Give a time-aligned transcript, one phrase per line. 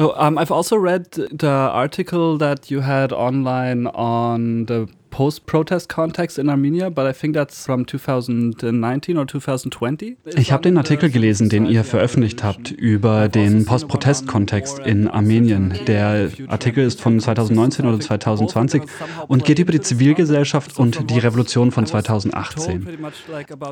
[0.00, 6.38] Oh, um, I've also read the article that you had online on the post-protest context
[6.38, 10.16] in Armenia, but I think that's from 2019 or 2020.
[10.36, 15.74] Ich habe den Artikel gelesen, den ihr veröffentlicht habt über den Post-Protest-Kontext in Armenien.
[15.88, 18.82] Der Artikel ist von 2019 oder 2020
[19.26, 22.86] und geht über die Zivilgesellschaft und die Revolution von 2018.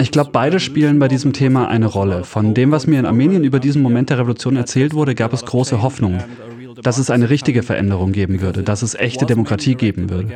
[0.00, 2.24] Ich glaube, beide spielen bei diesem Thema eine Rolle.
[2.24, 5.44] Von dem, was mir in Armenien über diesen Moment der Revolution erzählt wurde, gab es
[5.44, 6.18] große Hoffnung
[6.86, 10.28] dass es eine richtige Veränderung geben würde, dass es echte Demokratie geben würde.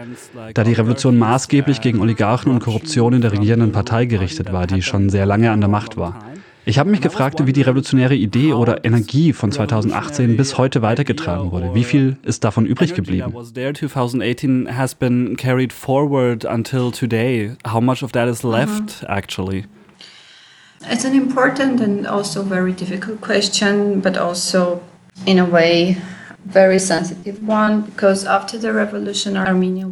[0.52, 4.82] Da die Revolution maßgeblich gegen Oligarchen und Korruption in der regierenden Partei gerichtet war, die
[4.82, 6.24] schon sehr lange an der Macht war.
[6.64, 11.52] Ich habe mich gefragt, wie die revolutionäre Idee oder Energie von 2018 bis heute weitergetragen
[11.52, 11.72] wurde.
[11.72, 13.32] Wie viel ist davon übrig geblieben?
[13.32, 17.52] 2018 has been carried forward until today.
[17.64, 19.66] How much of that is left actually?
[20.91, 24.80] It's an important and also very difficult question, but also
[25.27, 25.96] in a way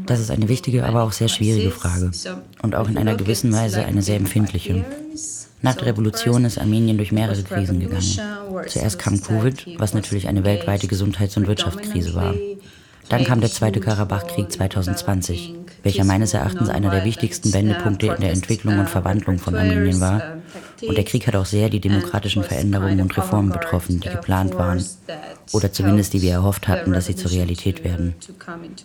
[0.06, 2.10] das ist eine wichtige, aber auch sehr schwierige Frage
[2.62, 4.84] und auch in einer gewissen Weise eine sehr empfindliche.
[5.60, 8.18] Nach der Revolution ist Armenien durch mehrere Krisen gegangen.
[8.68, 12.34] Zuerst kam Covid, was natürlich eine weltweite Gesundheits- und Wirtschaftskrise war.
[13.08, 18.33] Dann kam der Zweite Karabachkrieg 2020, welcher meines Erachtens einer der wichtigsten Wendepunkte in der
[18.33, 20.38] Entwicklung und Verwandlung von Armenien war.
[20.87, 24.84] Und der Krieg hat auch sehr die demokratischen Veränderungen und Reformen betroffen, die geplant waren
[25.53, 28.14] oder zumindest die wir erhofft hatten, dass sie zur Realität werden.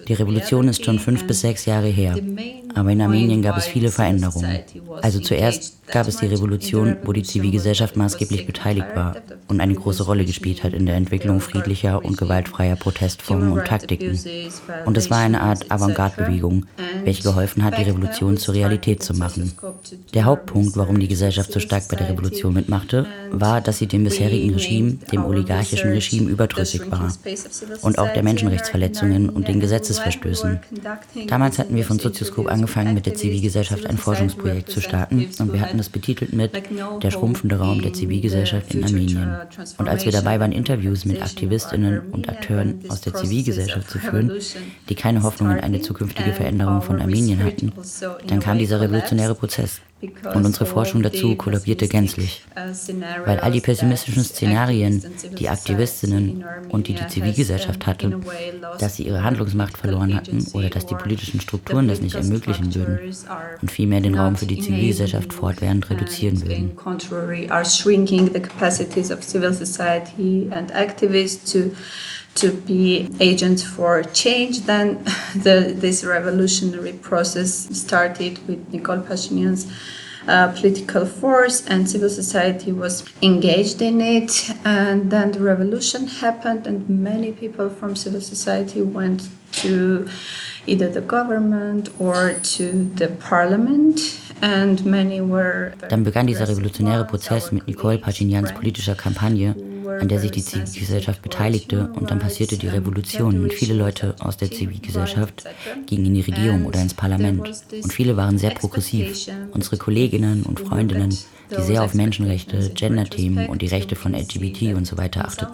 [0.08, 2.18] Die Revolution ist schon fünf bis sechs Jahre her,
[2.74, 4.60] aber in Armenien gab es viele Veränderungen.
[5.02, 10.04] Also zuerst gab es die Revolution, wo die Zivilgesellschaft maßgeblich beteiligt war und eine große
[10.04, 14.20] Rolle gespielt hat in der Entwicklung friedlicher und gewaltfreier Protestformen und Taktiken.
[14.86, 16.66] Und es war eine Art Avantgarde-Bewegung,
[17.04, 19.54] welche geholfen hat, die Revolution zur Realität zu machen.
[20.14, 24.03] Der Hauptpunkt, warum die Gesellschaft so stark bei der Revolution mitmachte, war, dass sie dem
[24.03, 27.11] bisherigen Regime, dem oligarchischen Regime, überdrüssig war
[27.81, 30.59] und auch der Menschenrechtsverletzungen und den Gesetzesverstößen.
[31.28, 35.61] Damals hatten wir von Sozioskop angefangen, mit der Zivilgesellschaft ein Forschungsprojekt zu starten und wir
[35.61, 36.52] hatten es betitelt mit
[37.02, 39.36] Der schrumpfende Raum der Zivilgesellschaft in Armenien.
[39.77, 44.32] Und als wir dabei waren, Interviews mit Aktivistinnen und Akteuren aus der Zivilgesellschaft zu führen,
[44.89, 47.71] die keine Hoffnung in eine zukünftige Veränderung von Armenien hatten,
[48.27, 49.82] dann kam dieser revolutionäre Prozess.
[50.33, 52.43] Und unsere Forschung dazu kollabierte gänzlich,
[53.25, 55.03] weil all die pessimistischen Szenarien,
[55.37, 58.19] die Aktivistinnen und die die Zivilgesellschaft hatte,
[58.80, 62.99] dass sie ihre Handlungsmacht verloren hatten oder dass die politischen Strukturen das nicht ermöglichen würden
[63.61, 66.71] und vielmehr den Raum für die Zivilgesellschaft fortwährend reduzieren würden.
[72.36, 75.04] To be agents for change, then
[75.36, 79.71] the, this revolutionary process started with Nicole Pashinyan's
[80.27, 84.49] uh, political force and civil society was engaged in it.
[84.64, 89.27] And then the revolution happened, and many people from civil society went
[89.64, 90.08] to
[90.65, 94.20] either the government or to the parliament.
[94.42, 99.55] And many were Dann begann dieser revolutionäre Prozess mit Nicole Pachinians politischer Kampagne
[99.99, 104.37] an der sich die Zivilgesellschaft beteiligte und dann passierte die Revolution und viele Leute aus
[104.37, 105.43] der Zivilgesellschaft
[105.86, 109.27] gingen in die Regierung oder ins Parlament und viele waren sehr progressiv.
[109.52, 114.86] Unsere Kolleginnen und Freundinnen, die sehr auf Menschenrechte, Gender-Themen und die Rechte von LGBT und
[114.86, 115.53] so weiter achteten.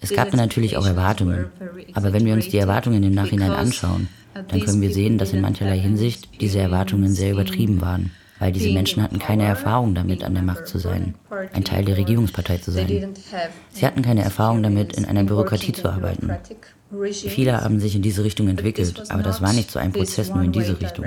[0.00, 1.46] Es gab natürlich auch Erwartungen,
[1.94, 4.08] aber wenn wir uns die Erwartungen im Nachhinein anschauen,
[4.48, 8.70] dann können wir sehen, dass in mancherlei Hinsicht diese Erwartungen sehr übertrieben waren weil diese
[8.70, 11.14] Menschen hatten keine Erfahrung damit, an der Macht zu sein,
[11.52, 13.14] ein Teil der Regierungspartei zu sein.
[13.70, 16.30] Sie hatten keine Erfahrung damit, in einer Bürokratie zu arbeiten.
[17.10, 20.44] Viele haben sich in diese Richtung entwickelt, aber das war nicht so ein Prozess nur
[20.44, 21.04] in diese Richtung.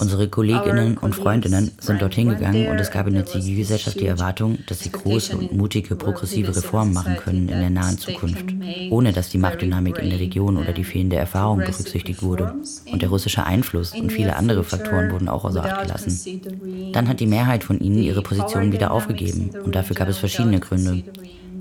[0.00, 4.58] Unsere Kolleginnen und Freundinnen sind dorthin gegangen und es gab in der Zivilgesellschaft die Erwartung,
[4.66, 8.46] dass sie große und mutige progressive Reformen machen können in der nahen Zukunft,
[8.90, 12.54] ohne dass die Machtdynamik in der Region oder die fehlende Erfahrung berücksichtigt wurde.
[12.90, 16.92] Und der russische Einfluss und viele andere Faktoren wurden auch außer Acht gelassen.
[16.92, 20.60] Dann hat die Mehrheit von ihnen ihre Position wieder aufgegeben und dafür gab es verschiedene
[20.60, 21.02] Gründe.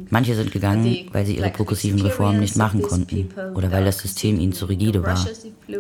[0.10, 4.40] Manche sind gegangen, weil sie ihre progressiven Reformen nicht machen konnten oder weil das System
[4.40, 5.26] ihnen zu rigide war.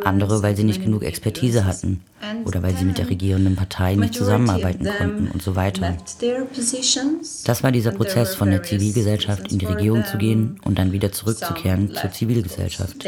[0.03, 2.01] Andere, weil sie nicht genug Expertise hatten
[2.45, 5.97] oder weil sie mit der regierenden Partei nicht zusammenarbeiten konnten und so weiter.
[7.45, 11.11] Das war dieser Prozess von der Zivilgesellschaft in die Regierung zu gehen und dann wieder
[11.11, 13.05] zurückzukehren zur Zivilgesellschaft.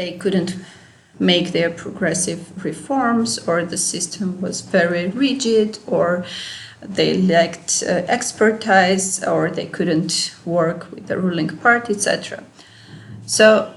[1.20, 6.24] make their progressive reforms or the system was very rigid or
[6.80, 12.44] they lacked uh, expertise or they couldn't work with the ruling party, etc.
[13.26, 13.74] So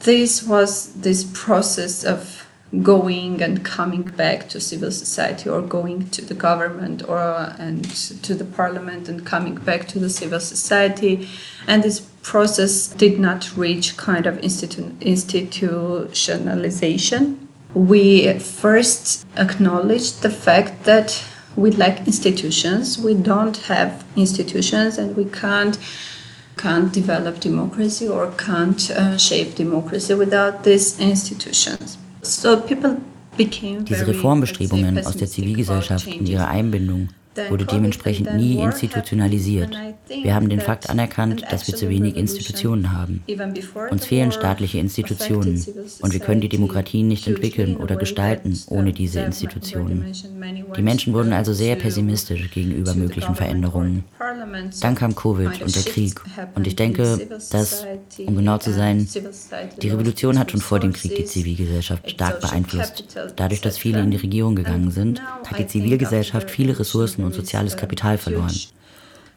[0.00, 2.46] this was this process of
[2.82, 7.84] going and coming back to civil society or going to the government or and
[8.22, 11.28] to the parliament and coming back to the civil society
[11.68, 17.38] and this process did not reach kind of institu institutionalization
[17.74, 21.24] we first acknowledged the fact that
[21.56, 22.98] we lack institutions.
[22.98, 25.78] We don't have institutions and we can't
[26.56, 31.98] can't develop democracy or can't uh, shape democracy without these institutions.
[32.22, 32.96] So people
[33.36, 37.08] diese Reformbestrebungen aus der Zivilgesellschaft und ihre Einbindung
[37.48, 39.76] wurde dementsprechend nie institutionalisiert.
[40.08, 43.22] Wir haben den Fakt anerkannt, dass wir zu wenig Institutionen haben.
[43.90, 45.64] Uns fehlen staatliche Institutionen
[46.00, 50.12] und wir können die Demokratie nicht entwickeln oder gestalten ohne diese Institutionen.
[50.76, 54.04] Die Menschen wurden also sehr pessimistisch gegenüber möglichen Veränderungen.
[54.80, 56.20] Dann kam Covid und der Krieg
[56.54, 57.86] und ich denke, dass,
[58.18, 59.08] um genau zu sein,
[59.82, 63.04] die Revolution hat schon vor dem Krieg die Zivilgesellschaft stark beeinflusst.
[63.36, 67.76] Dadurch, dass viele in die Regierung gegangen sind, hat die Zivilgesellschaft viele Ressourcen und soziales
[67.76, 68.54] Kapital verloren.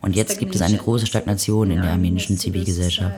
[0.02, 3.16] Und jetzt gibt es eine große Stagnation in der armenischen Zivilgesellschaft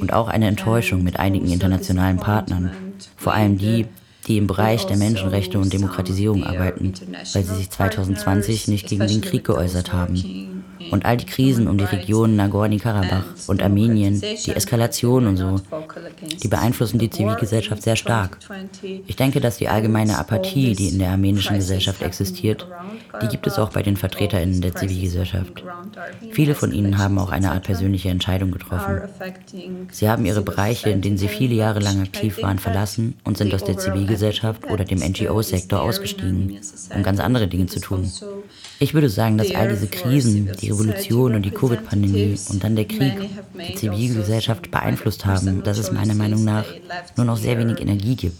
[0.00, 2.72] und auch eine Enttäuschung mit einigen internationalen Partnern,
[3.16, 3.86] vor allem die,
[4.26, 6.92] die im Bereich der Menschenrechte und Demokratisierung arbeiten,
[7.32, 10.57] weil sie sich 2020 nicht gegen den Krieg geäußert haben
[10.90, 15.60] und all die Krisen um die Regionen Nagorny-Karabach und Armenien, die Eskalation und so,
[16.42, 18.38] die beeinflussen die Zivilgesellschaft sehr stark.
[19.06, 22.66] Ich denke, dass die allgemeine Apathie, die in der armenischen Gesellschaft existiert,
[23.22, 25.62] die gibt es auch bei den VertreterInnen der Zivilgesellschaft.
[26.30, 29.02] Viele von ihnen haben auch eine Art persönliche Entscheidung getroffen.
[29.90, 33.54] Sie haben ihre Bereiche, in denen sie viele Jahre lang aktiv waren, verlassen und sind
[33.54, 36.58] aus der Zivilgesellschaft oder dem NGO-Sektor ausgestiegen,
[36.94, 38.10] um ganz andere Dinge zu tun.
[38.78, 42.84] Ich würde sagen, dass all diese Krisen, die Revolution und die Covid-Pandemie und dann der
[42.84, 43.14] Krieg
[43.54, 46.64] die Zivilgesellschaft beeinflusst haben, dass es meiner Meinung nach
[47.16, 48.36] nur noch sehr wenig Energie gibt.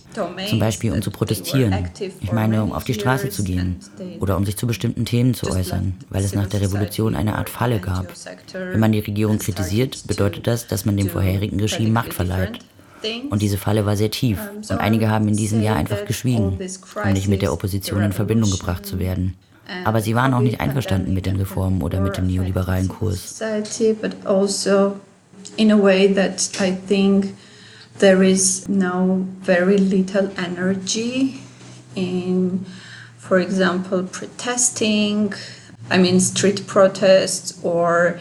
[0.48, 1.88] Zum Beispiel um zu protestieren.
[2.20, 3.76] Ich meine, um auf die Straße zu gehen
[4.20, 7.48] oder um sich zu bestimmten Themen zu äußern, weil es nach der Revolution eine Art
[7.48, 8.12] Falle gab.
[8.52, 12.58] Wenn man die Regierung kritisiert, bedeutet das, dass man dem vorherigen Regime Macht verleiht.
[13.30, 14.38] Und diese Falle war sehr tief.
[14.56, 16.58] Und einige haben in diesem Jahr einfach geschwiegen,
[17.04, 19.34] um nicht mit der Opposition in Verbindung gebracht zu werden.
[19.84, 23.40] Aber sie waren auch nicht einverstanden mit den Reformen oder mit dem neoliberalen Kurs.
[24.24, 24.96] Also
[25.56, 27.34] in a way that I think
[27.98, 31.40] there is now very little energy
[31.94, 32.64] in,
[33.18, 35.34] for example, protesting,
[35.90, 38.20] I mean, street protests or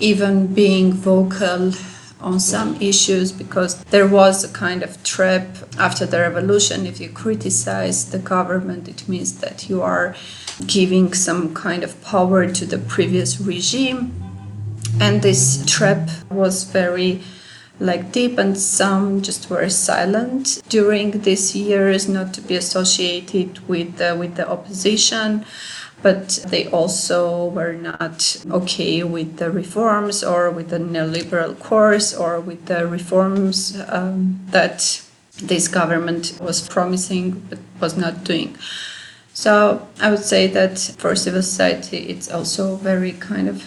[0.00, 1.72] even being vocal
[2.20, 5.46] on some issues because there was a kind of trap
[5.78, 6.86] after the revolution.
[6.86, 10.16] If you criticize the government, it means that you are
[10.66, 14.12] giving some kind of power to the previous regime.
[15.00, 17.22] And this trap was very
[17.80, 23.96] like deep and some just were silent during these years not to be associated with
[23.96, 25.44] the, with the opposition
[26.04, 32.38] but they also were not okay with the reforms or with the neoliberal course or
[32.38, 35.02] with the reforms um, that
[35.38, 38.54] this government was promising but was not doing.
[39.34, 43.62] So I would say that for civil society, it's also very kind of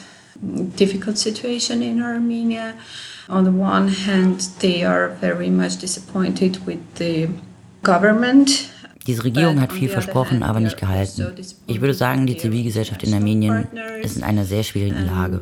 [0.75, 2.73] difficult situation in Armenia.
[3.29, 7.27] On the one hand, they are very much disappointed with the
[7.83, 8.69] government.
[9.05, 11.33] Diese Regierung hat viel versprochen, aber nicht gehalten.
[11.65, 13.67] Ich würde sagen, die Zivilgesellschaft in Armenien
[14.01, 15.39] ist in einer sehr schwierigen Lage.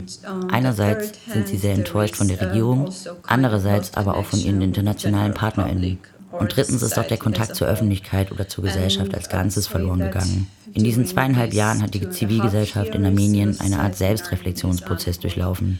[0.52, 2.92] Einerseits sind sie sehr enttäuscht von der Regierung,
[3.26, 5.98] andererseits aber auch von ihren internationalen PartnerInnen.
[6.40, 10.48] Und drittens ist auch der Kontakt zur Öffentlichkeit oder zur Gesellschaft als Ganzes verloren gegangen.
[10.74, 15.80] In diesen zweieinhalb Jahren hat die Zivilgesellschaft in Armenien eine Art Selbstreflexionsprozess durchlaufen.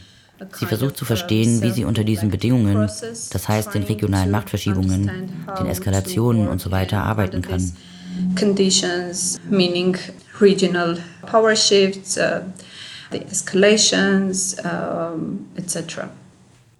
[0.54, 2.90] Sie versucht zu verstehen, wie sie unter diesen Bedingungen,
[3.30, 5.10] das heißt den regionalen Machtverschiebungen,
[5.58, 7.72] den Eskalationen und so weiter, arbeiten kann.
[8.38, 9.96] Conditions, meaning
[10.40, 12.40] regional power shifts, uh,
[13.10, 16.08] the escalations, um, etc.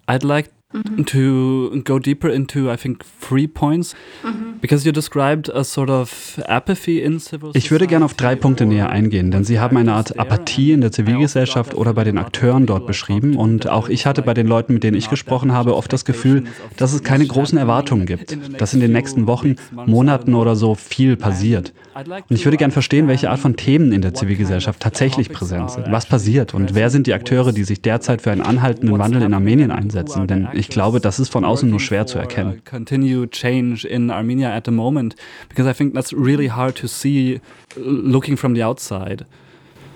[0.07, 1.03] I'd like Mm-hmm.
[1.05, 4.57] to go deeper into, I think, three points, mm-hmm.
[4.59, 8.65] because you described a sort of apathy in civil Ich würde gerne auf drei Punkte
[8.65, 12.65] näher eingehen, denn Sie haben eine Art Apathie in der Zivilgesellschaft oder bei den Akteuren
[12.65, 15.93] dort beschrieben und auch ich hatte bei den Leuten, mit denen ich gesprochen habe, oft
[15.93, 16.43] das Gefühl,
[16.75, 21.15] dass es keine großen Erwartungen gibt, dass in den nächsten Wochen, Monaten oder so viel
[21.15, 21.71] passiert.
[21.95, 25.85] Und ich würde gerne verstehen, welche Art von Themen in der Zivilgesellschaft tatsächlich präsent sind.
[25.91, 29.33] Was passiert und wer sind die Akteure, die sich derzeit für einen anhaltenden Wandel in
[29.33, 30.27] Armenien einsetzen?
[30.27, 32.61] Denn ich glaube, das ist von außen nur schwer zu erkennen.
[32.65, 35.15] Continue change in Armenia at the moment,
[35.49, 37.39] because I think that's really hard to see
[37.75, 39.25] looking from the outside.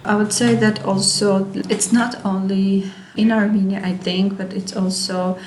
[0.04, 5.38] I would say that also it's not only in Armenia, I think, but it's also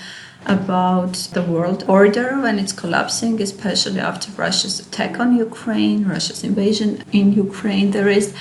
[0.47, 7.03] about the world order when it's collapsing, especially after Russia's attack on Ukraine, Russia's invasion
[7.13, 7.91] in Ukraine.
[7.91, 8.35] There is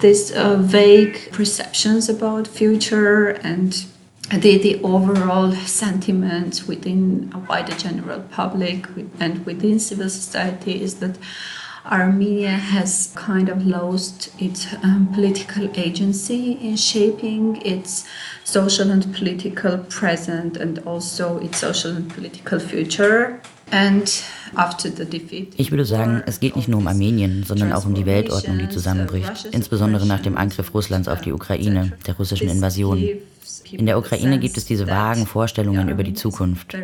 [0.00, 3.84] this uh, vague perceptions about future and
[4.30, 8.86] the, the overall sentiment within a wider general public
[9.20, 11.18] and within civil society is that
[11.84, 18.06] Armenia has kind of lost its um, political agency in shaping its
[18.44, 23.40] social and political present and also its social and political future.
[23.72, 24.08] And
[25.56, 28.68] Ich würde sagen, es geht nicht nur um Armenien, sondern auch um die Weltordnung, die
[28.68, 33.02] zusammenbricht, insbesondere nach dem Angriff Russlands auf die Ukraine, der russischen Invasion.
[33.72, 36.74] In der Ukraine gibt es diese vagen Vorstellungen über die Zukunft.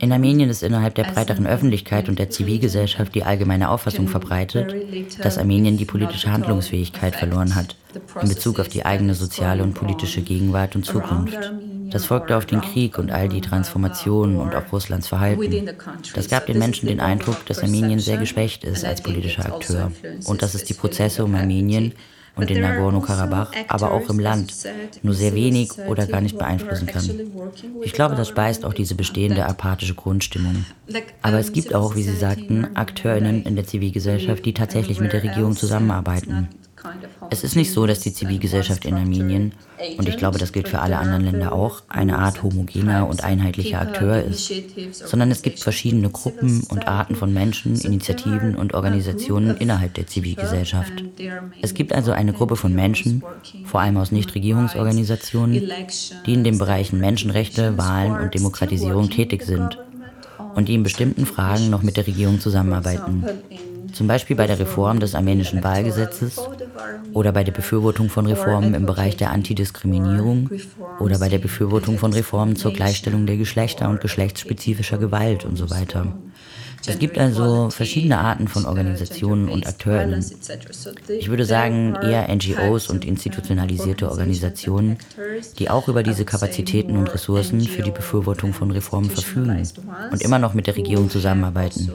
[0.00, 4.74] In Armenien ist innerhalb der breiteren Öffentlichkeit und der Zivilgesellschaft die allgemeine Auffassung verbreitet,
[5.22, 7.76] dass Armenien die politische Handlungsfähigkeit verloren hat
[8.20, 11.52] in Bezug auf die eigene soziale und politische Gegenwart und Zukunft.
[11.90, 15.70] Das folgte auf den Krieg und all die Transformationen und auch Russlands Verhalten.
[16.14, 19.90] Das gab den Menschen den Eindruck, dass Armenien sehr geschwächt ist als politischer Akteur
[20.26, 21.92] und dass es die Prozesse um Armenien
[22.36, 24.54] und den Nagorno-Karabach, aber auch im Land,
[25.02, 27.08] nur sehr wenig oder gar nicht beeinflussen kann.
[27.82, 30.64] Ich glaube, das speist auch diese bestehende apathische Grundstimmung.
[31.22, 35.22] Aber es gibt auch, wie Sie sagten, AkteurInnen in der Zivilgesellschaft, die tatsächlich mit der
[35.22, 36.48] Regierung zusammenarbeiten.
[37.30, 39.52] Es ist nicht so, dass die Zivilgesellschaft in Armenien,
[39.98, 43.80] und ich glaube, das gilt für alle anderen Länder auch, eine Art homogener und einheitlicher
[43.80, 44.52] Akteur ist,
[44.92, 50.92] sondern es gibt verschiedene Gruppen und Arten von Menschen, Initiativen und Organisationen innerhalb der Zivilgesellschaft.
[51.62, 53.22] Es gibt also eine Gruppe von Menschen,
[53.64, 55.70] vor allem aus Nichtregierungsorganisationen,
[56.26, 59.78] die in den Bereichen Menschenrechte, Wahlen und Demokratisierung tätig sind
[60.54, 63.24] und die in bestimmten Fragen noch mit der Regierung zusammenarbeiten
[63.92, 66.40] zum Beispiel bei der Reform des armenischen Wahlgesetzes
[67.12, 70.50] oder bei der Befürwortung von Reformen im Bereich der Antidiskriminierung
[70.98, 75.70] oder bei der Befürwortung von Reformen zur Gleichstellung der Geschlechter und geschlechtsspezifischer Gewalt und so
[75.70, 76.06] weiter.
[76.86, 80.24] Es gibt also verschiedene Arten von Organisationen und Akteurinnen.
[81.08, 84.96] Ich würde sagen, eher NGOs und institutionalisierte Organisationen,
[85.58, 89.62] die auch über diese Kapazitäten und Ressourcen für die Befürwortung von Reformen verfügen
[90.10, 91.90] und immer noch mit der Regierung zusammenarbeiten.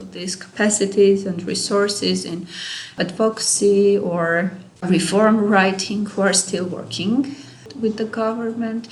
[4.84, 7.36] Reform writing who are still working
[7.80, 8.88] with the government.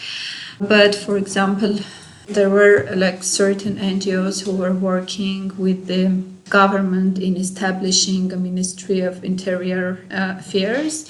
[0.59, 1.79] But for example,
[2.27, 9.01] There were like certain NGOs who were working with the government in establishing a Ministry
[9.01, 11.09] of Interior uh, Affairs,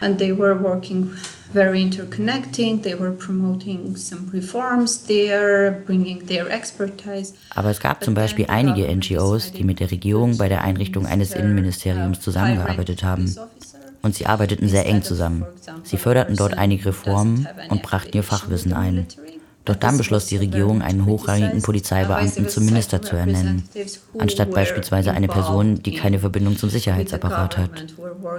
[0.00, 1.10] and they were working
[1.52, 2.82] very interconnecting.
[2.84, 7.34] They were promoting some reforms there, bringing their expertise.
[7.56, 11.32] Aber es gab zum Beispiel einige NGOs, die mit der Regierung bei der Einrichtung eines
[11.32, 13.34] Innenministeriums zusammengearbeitet haben.
[14.02, 15.46] Und sie arbeiteten sehr eng zusammen.
[15.84, 19.06] Sie förderten dort einige Reformen und brachten ihr Fachwissen ein.
[19.64, 23.62] Doch dann beschloss die Regierung, einen hochrangigen Polizeibeamten zum Minister zu ernennen,
[24.18, 27.86] anstatt beispielsweise eine Person, die keine Verbindung zum Sicherheitsapparat hat.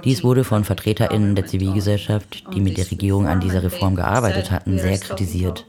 [0.04, 4.78] Dies wurde von VertreterInnen der Zivilgesellschaft, die mit der Regierung an dieser Reform gearbeitet hatten,
[4.78, 5.64] sehr kritisiert.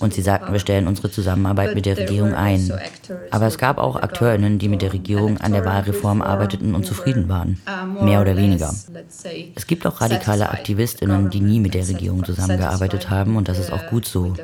[0.00, 2.72] Und sie sagten, wir stellen unsere Zusammenarbeit mit der Regierung ein.
[3.30, 7.28] Aber es gab auch AkteurInnen, die mit der Regierung an der Wahlreform arbeiteten und zufrieden
[7.28, 7.60] waren.
[8.02, 8.74] Mehr oder weniger.
[9.54, 13.72] Es gibt auch radikale AktivistInnen, die nie mit der Regierung zusammengearbeitet haben und das ist
[13.72, 14.34] auch gut so.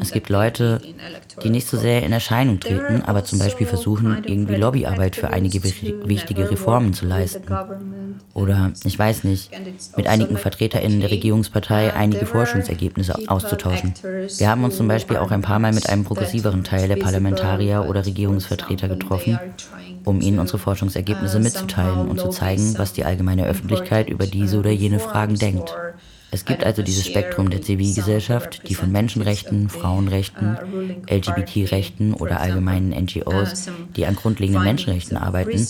[0.00, 0.80] Es gibt Leute,
[1.42, 5.62] die nicht so sehr in Erscheinung treten, aber zum Beispiel versuchen, irgendwie Lobbyarbeit für einige
[5.62, 7.46] wichtige Reformen zu leisten.
[8.34, 9.50] Oder, ich weiß nicht,
[9.96, 13.94] mit einigen VertreterInnen der Regierungspartei einige Forschungsergebnisse auszutauschen.
[14.38, 17.86] Wir haben uns zum Beispiel auch ein paar Mal mit einem progressiveren Teil der Parlamentarier
[17.88, 19.38] oder Regierungsvertreter getroffen,
[20.04, 24.70] um ihnen unsere Forschungsergebnisse mitzuteilen und zu zeigen, was die allgemeine Öffentlichkeit über diese oder
[24.70, 25.74] jene Fragen denkt.
[26.32, 30.56] Es gibt also dieses Spektrum der Zivilgesellschaft, die von Menschenrechten, Frauenrechten,
[31.10, 35.66] LGBT-Rechten oder allgemeinen NGOs, die an grundlegenden Menschenrechten arbeiten,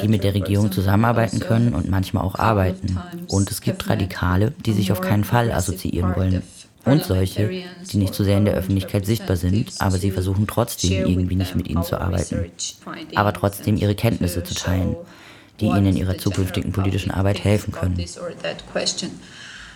[0.00, 2.98] die mit der Regierung zusammenarbeiten können und manchmal auch arbeiten.
[3.28, 6.42] Und es gibt Radikale, die sich auf keinen Fall assoziieren wollen.
[6.84, 7.48] Und solche,
[7.92, 11.54] die nicht so sehr in der Öffentlichkeit sichtbar sind, aber sie versuchen trotzdem irgendwie nicht
[11.54, 12.50] mit ihnen zu arbeiten,
[13.14, 14.96] aber trotzdem ihre Kenntnisse zu teilen,
[15.60, 18.04] die ihnen in ihrer zukünftigen politischen Arbeit helfen können.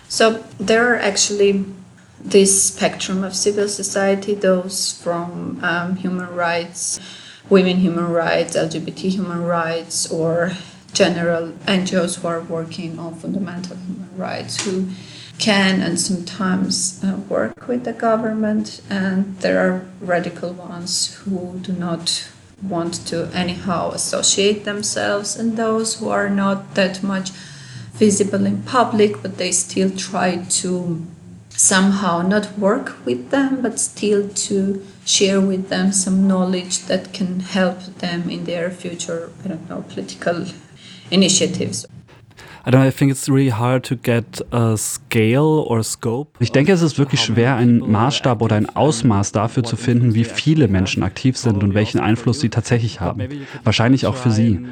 [0.09, 1.65] So there are actually
[2.23, 6.99] this spectrum of civil society, those from um, human rights,
[7.49, 10.53] women human rights, LGBT human rights, or
[10.93, 14.87] general NGOs who are working on fundamental human rights, who
[15.39, 21.73] can and sometimes uh, work with the government, and there are radical ones who do
[21.73, 22.27] not
[22.61, 27.31] want to anyhow associate themselves, and those who are not that much
[27.93, 31.05] visible in public, but they still try to
[31.49, 37.39] somehow not work with them, but still to share with them some knowledge that can
[37.39, 40.45] help them in their future, I don't know, political
[41.09, 41.85] initiatives.
[46.39, 50.25] Ich denke, es ist wirklich schwer, einen Maßstab oder ein Ausmaß dafür zu finden, wie
[50.25, 53.23] viele Menschen aktiv sind und welchen Einfluss sie tatsächlich haben.
[53.63, 54.65] Wahrscheinlich auch für Sie.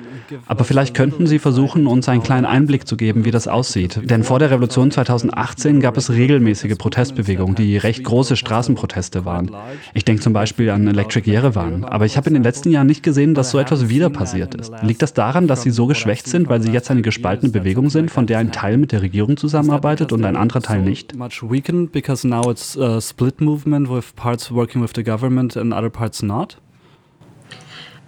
[0.46, 4.02] Aber vielleicht könnten Sie versuchen, uns einen kleinen Einblick zu geben, wie das aussieht.
[4.04, 9.52] Denn vor der Revolution 2018 gab es regelmäßige Protestbewegungen, die recht große Straßenproteste waren.
[9.94, 11.86] Ich denke zum Beispiel an Electric Yerevan.
[11.86, 14.74] Aber ich habe in den letzten Jahren nicht gesehen, dass so etwas wieder passiert ist.
[14.82, 18.12] Liegt das daran, dass Sie so geschwächt sind, weil Sie jetzt eine gespaltene Bewegung sind,
[18.12, 21.16] von der ein Teil mit der Regierung zusammenarbeitet und ein anderer Teil nicht?
[21.16, 25.74] Much weakened because now it's a split movement with parts working with the government and
[25.74, 26.58] other parts not.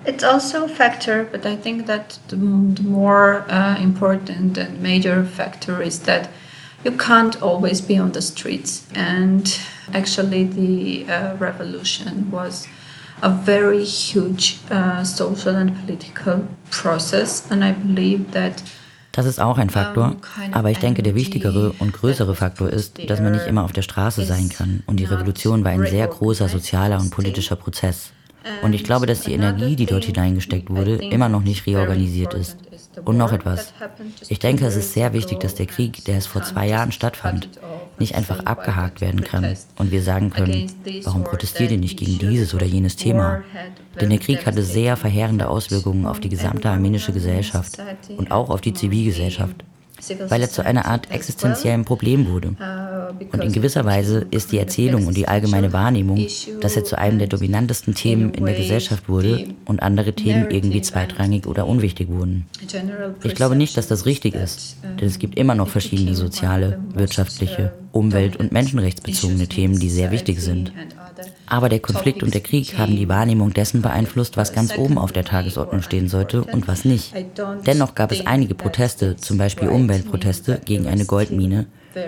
[0.06, 5.26] It's also a factor, but I think that the, the more uh, important and major
[5.26, 6.30] factor is that
[6.84, 8.88] you can't always be on the streets.
[8.96, 9.60] And
[9.94, 12.68] actually, the uh, revolution was
[13.22, 18.64] a very huge uh, social and political process, and I believe that
[19.18, 20.16] Das ist auch ein Faktor,
[20.52, 23.82] aber ich denke, der wichtigere und größere Faktor ist, dass man nicht immer auf der
[23.82, 24.84] Straße sein kann.
[24.86, 28.12] Und die Revolution war ein sehr großer sozialer und politischer Prozess.
[28.62, 32.58] Und ich glaube, dass die Energie, die dort hineingesteckt wurde, immer noch nicht reorganisiert ist.
[33.06, 33.74] Und noch etwas.
[34.30, 37.50] Ich denke, es ist sehr wichtig, dass der Krieg, der es vor zwei Jahren stattfand,
[38.00, 40.72] nicht einfach abgehakt werden kann und wir sagen können,
[41.04, 43.44] warum protestiert ihr nicht gegen dieses oder jenes Thema?
[44.00, 47.78] Denn der Krieg hatte sehr verheerende Auswirkungen auf die gesamte armenische Gesellschaft
[48.18, 49.64] und auch auf die Zivilgesellschaft
[50.30, 52.56] weil er zu einer Art existenziellen Problem wurde.
[53.32, 56.26] Und in gewisser Weise ist die Erzählung und die allgemeine Wahrnehmung,
[56.62, 60.82] dass er zu einem der dominantesten Themen in der Gesellschaft wurde und andere Themen irgendwie
[60.82, 62.46] zweitrangig oder unwichtig wurden.
[63.24, 67.74] Ich glaube nicht, dass das richtig ist, denn es gibt immer noch verschiedene soziale, wirtschaftliche,
[67.92, 70.72] umwelt- und menschenrechtsbezogene Themen, die sehr wichtig sind.
[71.48, 75.12] Aber der Konflikt und der Krieg haben die Wahrnehmung dessen beeinflusst, was ganz oben auf
[75.12, 77.14] der Tagesordnung stehen sollte und was nicht.
[77.66, 81.66] Dennoch gab es einige Proteste, zum Beispiel Umweltproteste gegen eine Goldmine,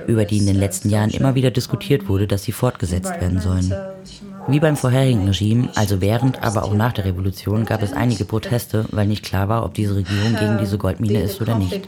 [0.07, 3.73] über die in den letzten Jahren immer wieder diskutiert wurde, dass sie fortgesetzt werden sollen.
[4.47, 8.85] Wie beim vorherigen Regime, also während, aber auch nach der Revolution, gab es einige Proteste,
[8.91, 11.87] weil nicht klar war, ob diese Regierung gegen diese Goldmine ist oder nicht.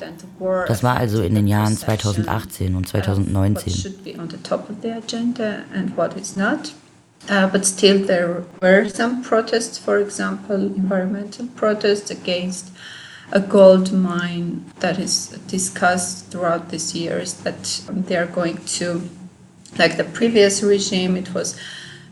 [0.68, 3.74] Das war also in den Jahren 2018 und 2019.
[7.30, 12.72] Uh, but still, there were some protests, for example, environmental protests against
[13.32, 19.10] a gold mine that is discussed throughout these years that they are going to,
[19.78, 21.60] like the previous regime, it was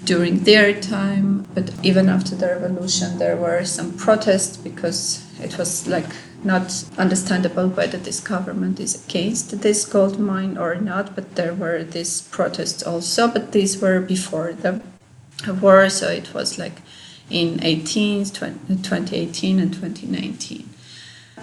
[0.03, 5.87] during their time, but even after the revolution, there were some protests because it was
[5.87, 6.05] like
[6.43, 11.83] not understandable whether this government is against this gold mine or not, but there were
[11.83, 14.81] these protests also, but these were before the
[15.61, 16.81] war, so it was like
[17.29, 20.69] in 18, 2018 and 2019.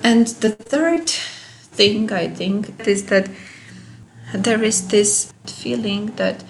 [0.02, 1.09] And the third
[1.76, 3.28] thing I think is that
[4.32, 6.44] there is this feeling that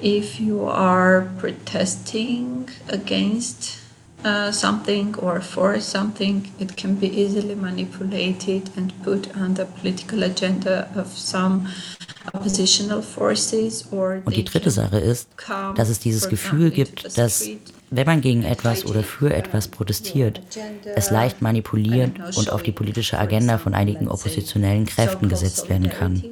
[0.00, 3.78] if you are protesting against
[4.24, 10.22] uh, something or for something, it can be easily manipulated and put on the political
[10.22, 11.68] agenda of some
[12.34, 15.28] oppositional forces or Und die dritte Sache ist,
[15.76, 17.48] dass es dieses Gefühl gibt, dass
[17.90, 20.40] wenn man gegen etwas oder für etwas protestiert,
[20.94, 26.22] es leicht manipuliert und auf die politische Agenda von einigen oppositionellen Kräften gesetzt werden kann.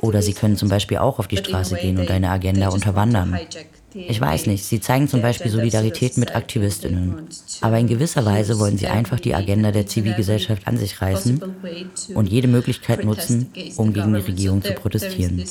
[0.00, 3.38] Oder sie können zum Beispiel auch auf die Straße gehen und eine Agenda unterwandern.
[3.94, 7.28] Ich weiß nicht, sie zeigen zum Beispiel Solidarität mit Aktivistinnen,
[7.62, 11.40] aber in gewisser Weise wollen sie einfach die Agenda der Zivilgesellschaft an sich reißen
[12.14, 15.42] und jede Möglichkeit nutzen, um gegen die Regierung zu protestieren.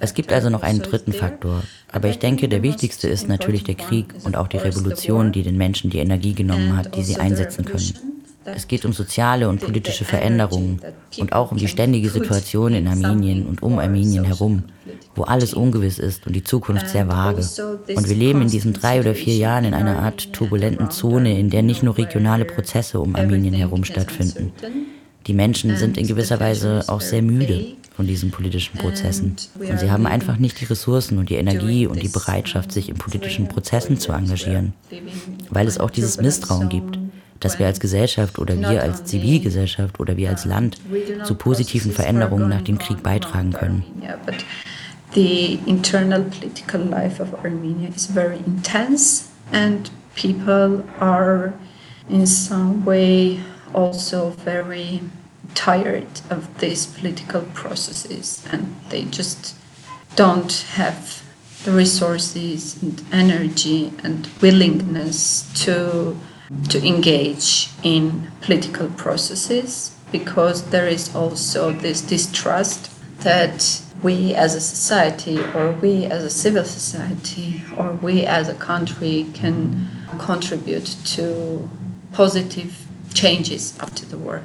[0.00, 1.62] Es gibt also noch einen dritten Faktor,
[1.92, 5.56] aber ich denke, der wichtigste ist natürlich der Krieg und auch die Revolution, die den
[5.56, 7.94] Menschen die Energie genommen hat, die sie einsetzen können.
[8.54, 10.80] Es geht um soziale und politische Veränderungen
[11.18, 14.64] und auch um die ständige Situation in Armenien und um Armenien herum,
[15.18, 17.42] wo alles ungewiss ist und die Zukunft sehr vage.
[17.94, 21.50] Und wir leben in diesen drei oder vier Jahren in einer Art turbulenten Zone, in
[21.50, 24.52] der nicht nur regionale Prozesse um Armenien herum stattfinden.
[25.26, 29.36] Die Menschen sind in gewisser Weise auch sehr müde von diesen politischen Prozessen.
[29.58, 32.94] Und sie haben einfach nicht die Ressourcen und die Energie und die Bereitschaft, sich in
[32.94, 34.72] politischen Prozessen zu engagieren,
[35.50, 36.98] weil es auch dieses Misstrauen gibt
[37.40, 40.78] dass wir als Gesellschaft oder wir als Zivilgesellschaft oder wir als Land
[41.24, 43.84] zu positiven Veränderungen nach dem Krieg beitragen können.
[45.18, 51.54] The internal political life of Armenia is very intense and people are
[52.08, 53.40] in some way
[53.74, 55.00] also very
[55.56, 59.56] tired of these political processes and they just
[60.14, 61.24] don't have
[61.64, 66.16] the resources and energy and willingness to
[66.68, 72.88] to engage in political processes because there is also this distrust
[73.24, 78.54] that we as a society or we as a civil society or we as a
[78.54, 81.68] country can contribute to
[82.12, 84.42] positive changes after the war.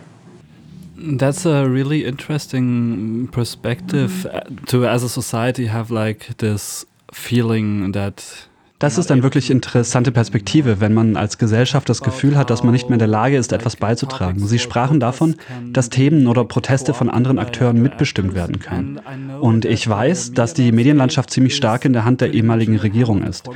[0.96, 4.66] That's a really interesting perspective mm -hmm.
[4.66, 8.48] to, as a society, have like this feeling that
[8.84, 12.74] Das ist eine wirklich interessante Perspektive, wenn man als Gesellschaft das Gefühl hat, dass man
[12.74, 14.46] nicht mehr in der Lage ist, etwas beizutragen.
[14.46, 15.38] Sie sprachen davon,
[15.72, 19.00] dass Themen oder Proteste von anderen Akteuren mitbestimmt werden können.
[19.40, 23.50] Und ich weiß, dass die Medienlandschaft ziemlich stark in der Hand der ehemaligen Regierung ist.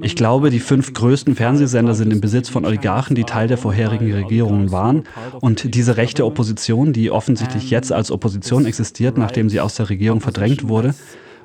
[0.00, 4.12] Ich glaube, die fünf größten Fernsehsender sind im Besitz von Oligarchen, die Teil der vorherigen
[4.12, 5.04] Regierungen waren.
[5.38, 10.20] Und diese rechte Opposition, die offensichtlich jetzt als Opposition existiert, nachdem sie aus der Regierung
[10.20, 10.92] verdrängt wurde,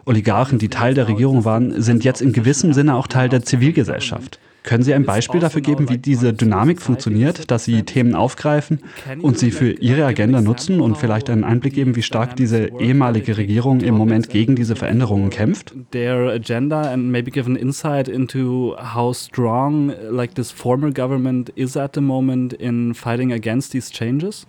[0.08, 4.39] Oligarchen, die Teil der Regierung waren, sind jetzt in gewissem Sinne auch Teil der Zivilgesellschaft.
[4.63, 8.80] Können Sie ein Beispiel dafür geben, wie diese Dynamik funktioniert, dass Sie Themen aufgreifen
[9.22, 13.38] und sie für Ihre Agenda nutzen und vielleicht einen Einblick geben, wie stark diese ehemalige
[13.38, 15.74] Regierung im Moment gegen diese Veränderungen kämpft?
[15.91, 21.78] Their agenda and maybe give an insight into how strong like this former government is
[21.78, 24.46] at the moment in fighting against these changes?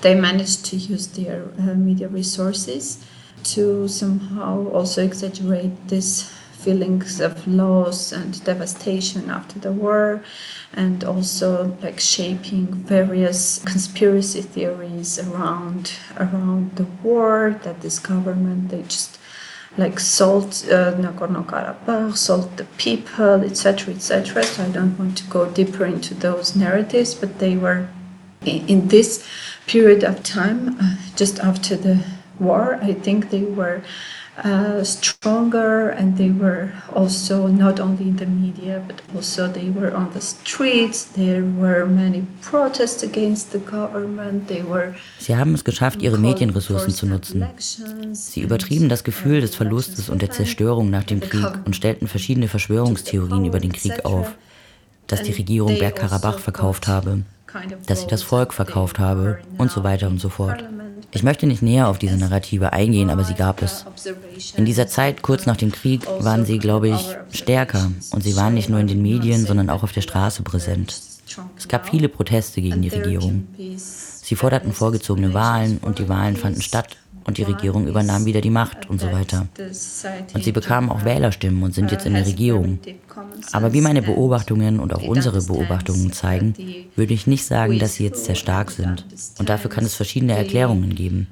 [0.00, 3.00] They managed to use their uh, media resources
[3.54, 6.30] to somehow also exaggerate these
[6.66, 10.20] feelings of loss and devastation after the war
[10.72, 18.82] and also like shaping various conspiracy theories around around the war that this government they
[18.82, 19.16] just
[19.78, 24.42] like salt uh, Nagorno-Karabakh, sold the people, etc., etc.
[24.42, 27.88] So I don't want to go deeper into those narratives, but they were
[28.40, 29.26] in, in this
[29.66, 32.02] period of time, uh, just after the
[32.38, 32.78] war.
[32.82, 33.82] I think they were
[34.44, 39.94] uh, stronger and they were also not only in the media but also they were
[39.94, 41.04] on the streets.
[41.04, 44.48] There were many protests against the government.
[44.48, 47.46] They were Sie haben es geschafft, ihre Medienressourcen zu nutzen.
[48.12, 52.48] Sie übertrieben das Gefühl des Verlustes und der Zerstörung nach dem Krieg und stellten verschiedene
[52.48, 54.34] Verschwörungstheorien über den Krieg auf,
[55.06, 57.22] dass die Regierung Bergkarabach verkauft habe,
[57.86, 60.62] dass sie das Volk verkauft habe und so weiter und so fort.
[61.12, 63.86] Ich möchte nicht näher auf diese Narrative eingehen, aber sie gab es.
[64.56, 68.54] In dieser Zeit, kurz nach dem Krieg, waren sie, glaube ich, stärker und sie waren
[68.54, 71.00] nicht nur in den Medien, sondern auch auf der Straße präsent.
[71.56, 73.48] Es gab viele Proteste gegen die Regierung.
[73.76, 78.50] Sie forderten vorgezogene Wahlen und die Wahlen fanden statt und die Regierung übernahm wieder die
[78.50, 79.48] Macht und so weiter.
[80.34, 82.78] Und sie bekamen auch Wählerstimmen und sind jetzt in der Regierung.
[83.52, 86.54] Aber wie meine Beobachtungen und auch unsere Beobachtungen zeigen,
[86.94, 89.04] würde ich nicht sagen, dass sie jetzt sehr stark sind.
[89.38, 91.26] Und dafür kann es verschiedene Erklärungen geben.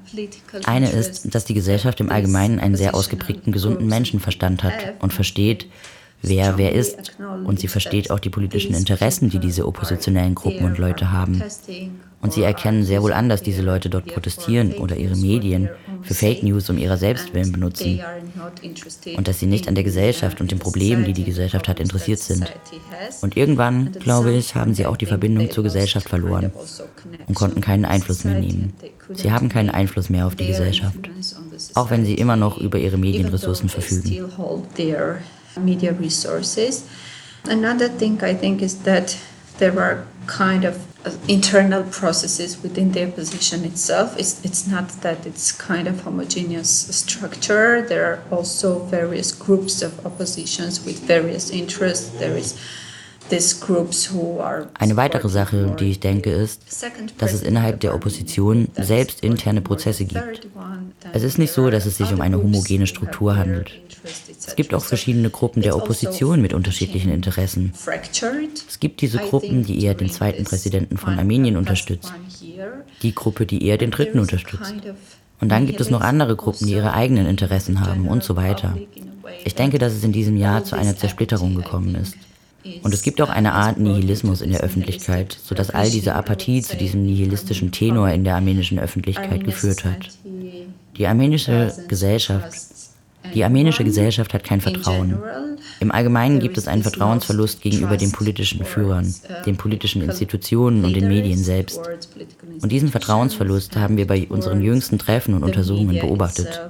[0.64, 5.66] Eine ist, dass die Gesellschaft im Allgemeinen einen sehr ausgeprägten gesunden Menschenverstand hat und versteht,
[6.22, 7.16] wer wer ist.
[7.44, 11.42] Und sie versteht auch die politischen Interessen, die diese oppositionellen Gruppen und Leute haben.
[12.24, 15.68] Und sie erkennen sehr wohl an, dass diese Leute dort protestieren oder ihre Medien
[16.00, 18.00] für Fake News um ihrer selbst willen benutzen.
[19.14, 22.20] Und dass sie nicht an der Gesellschaft und den Problemen, die die Gesellschaft hat, interessiert
[22.20, 22.50] sind.
[23.20, 26.50] Und irgendwann, glaube ich, haben sie auch die Verbindung zur Gesellschaft verloren
[27.26, 28.72] und konnten keinen Einfluss mehr nehmen.
[29.12, 30.96] Sie haben keinen Einfluss mehr auf die Gesellschaft,
[31.74, 34.30] auch wenn sie immer noch über ihre Medienressourcen verfügen.
[37.46, 39.14] Another thing I think is that
[39.58, 44.16] there are kind of uh, internal processes within the opposition itself.
[44.18, 47.82] It's, it's not that it's kind of homogeneous structure.
[47.82, 52.10] There are also various groups of oppositions with various interests.
[52.18, 52.58] There is
[54.78, 56.62] Eine weitere Sache, die ich denke, ist,
[57.18, 60.22] dass es innerhalb der Opposition selbst interne Prozesse gibt.
[61.12, 63.70] Es ist nicht so, dass es sich um eine homogene Struktur handelt.
[64.04, 67.72] Es gibt auch verschiedene Gruppen der Opposition mit unterschiedlichen Interessen.
[68.68, 72.12] Es gibt diese Gruppen, die eher den zweiten Präsidenten von Armenien unterstützt,
[73.02, 74.74] die Gruppe, die eher den dritten unterstützt.
[75.40, 78.76] Und dann gibt es noch andere Gruppen, die ihre eigenen Interessen haben und so weiter.
[79.44, 82.16] Ich denke, dass es in diesem Jahr zu einer Zersplitterung gekommen ist.
[82.82, 86.76] Und es gibt auch eine Art Nihilismus in der Öffentlichkeit, sodass all diese Apathie zu
[86.76, 90.08] diesem nihilistischen Tenor in der armenischen Öffentlichkeit geführt hat.
[90.96, 92.54] Die armenische Gesellschaft
[93.32, 95.18] die armenische Gesellschaft hat kein Vertrauen.
[95.80, 99.14] Im Allgemeinen gibt es einen Vertrauensverlust gegenüber den politischen Führern,
[99.46, 101.80] den politischen Institutionen und den Medien selbst.
[102.60, 106.60] Und diesen Vertrauensverlust haben wir bei unseren jüngsten Treffen und Untersuchungen beobachtet.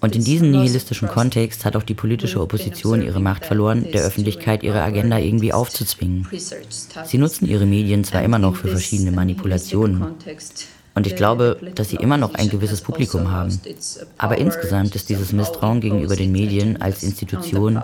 [0.00, 4.62] Und in diesem nihilistischen Kontext hat auch die politische Opposition ihre Macht verloren, der Öffentlichkeit
[4.62, 6.26] ihre Agenda irgendwie aufzuzwingen.
[7.04, 10.04] Sie nutzen ihre Medien zwar immer noch für verschiedene Manipulationen,
[10.94, 13.58] Und ich glaube, dass sie immer noch ein gewisses Publikum haben.
[14.18, 17.82] Aber insgesamt ist dieses Misstrauen gegenüber den Medien als Institution,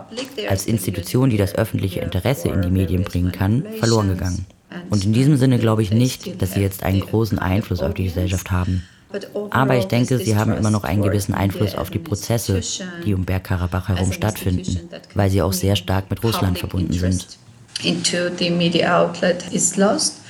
[0.48, 4.46] als Institution, die das öffentliche Interesse in die Medien bringen kann, verloren gegangen.
[4.90, 8.04] Und in diesem Sinne glaube ich nicht, dass sie jetzt einen großen Einfluss auf die
[8.04, 8.82] Gesellschaft haben.
[9.50, 12.60] Aber ich denke, sie haben immer noch einen gewissen Einfluss auf die Prozesse,
[13.06, 17.26] die um Bergkarabach herum stattfinden, weil sie auch sehr stark mit Russland verbunden sind.
[17.82, 20.20] Into the media outlet is lost.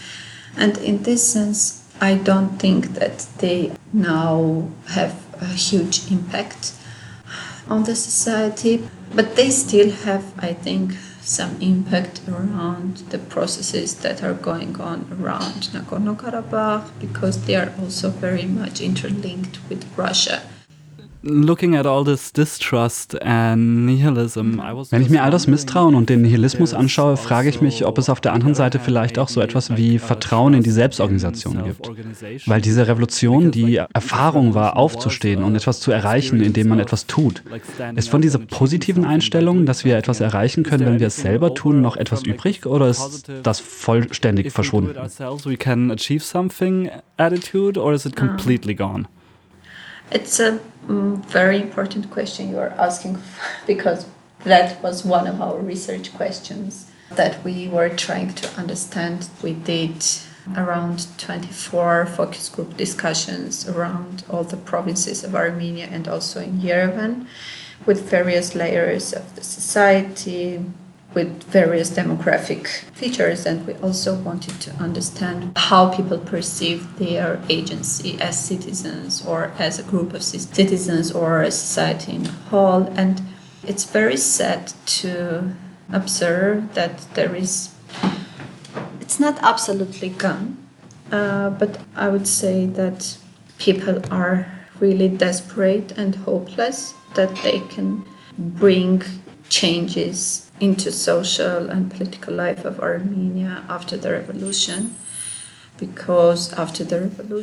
[0.56, 6.72] And in this sense, I don't think that they now have a huge impact
[7.68, 14.22] on the society, but they still have, I think, some impact around the processes that
[14.22, 20.42] are going on around Nagorno Karabakh because they are also very much interlinked with Russia.
[21.22, 26.22] Looking at all this distrust and nihilism, Wenn ich mir all das Misstrauen und den
[26.22, 29.76] Nihilismus anschaue, frage ich mich, ob es auf der anderen Seite vielleicht auch so etwas
[29.76, 31.90] wie Vertrauen in die Selbstorganisation gibt.
[32.46, 37.42] Weil diese Revolution die Erfahrung war, aufzustehen und etwas zu erreichen, indem man etwas tut.
[37.96, 41.80] Ist von dieser positiven Einstellung, dass wir etwas erreichen können, wenn wir es selber tun,
[41.80, 44.94] noch etwas übrig oder ist das vollständig verschwunden?
[48.78, 49.08] Gone?
[50.10, 53.18] It's a mm, very important question you are asking
[53.66, 54.06] because
[54.44, 59.28] that was one of our research questions that we were trying to understand.
[59.42, 60.04] We did
[60.56, 67.26] around 24 focus group discussions around all the provinces of Armenia and also in Yerevan
[67.86, 70.64] with various layers of the society,
[71.14, 78.20] with various demographic features and we also wanted to understand how people perceive their agency
[78.20, 82.84] as citizens or as a group of citizens or a society in whole.
[82.94, 83.22] And
[83.64, 85.54] it's very sad to
[85.92, 87.74] observe that there is
[89.00, 90.56] it's not absolutely gone
[91.12, 93.16] uh, but i would say that
[93.58, 94.46] people are
[94.80, 98.04] really desperate and hopeless that they can
[98.38, 99.02] bring
[99.48, 104.90] changes into social and political life of Armenia after the revolution.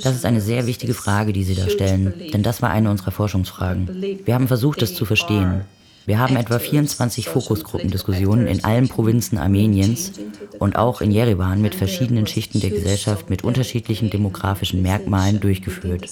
[0.03, 3.11] Das ist eine sehr wichtige Frage, die Sie da stellen, denn das war eine unserer
[3.11, 3.87] Forschungsfragen.
[4.25, 5.61] Wir haben versucht, es zu verstehen.
[6.05, 10.11] Wir haben etwa 24 Fokusgruppendiskussionen in allen Provinzen Armeniens
[10.59, 16.07] und auch in Jerewan mit verschiedenen Schichten der Gesellschaft mit unterschiedlichen demografischen Merkmalen durchgeführt.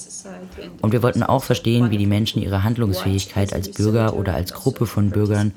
[0.81, 4.87] Und wir wollten auch verstehen, wie die Menschen ihre Handlungsfähigkeit als Bürger oder als Gruppe
[4.87, 5.53] von Bürgern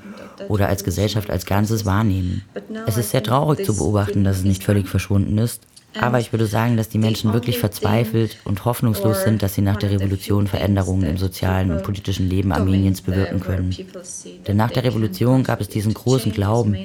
[0.49, 2.43] oder als Gesellschaft als Ganzes wahrnehmen.
[2.85, 5.61] Es ist sehr traurig zu beobachten, dass es nicht völlig verschwunden ist,
[6.01, 9.77] aber ich würde sagen, dass die Menschen wirklich verzweifelt und hoffnungslos sind, dass sie nach
[9.77, 13.75] der Revolution Veränderungen im sozialen und politischen Leben Armeniens bewirken können.
[14.47, 16.75] Denn nach der Revolution gab es diesen großen Glauben.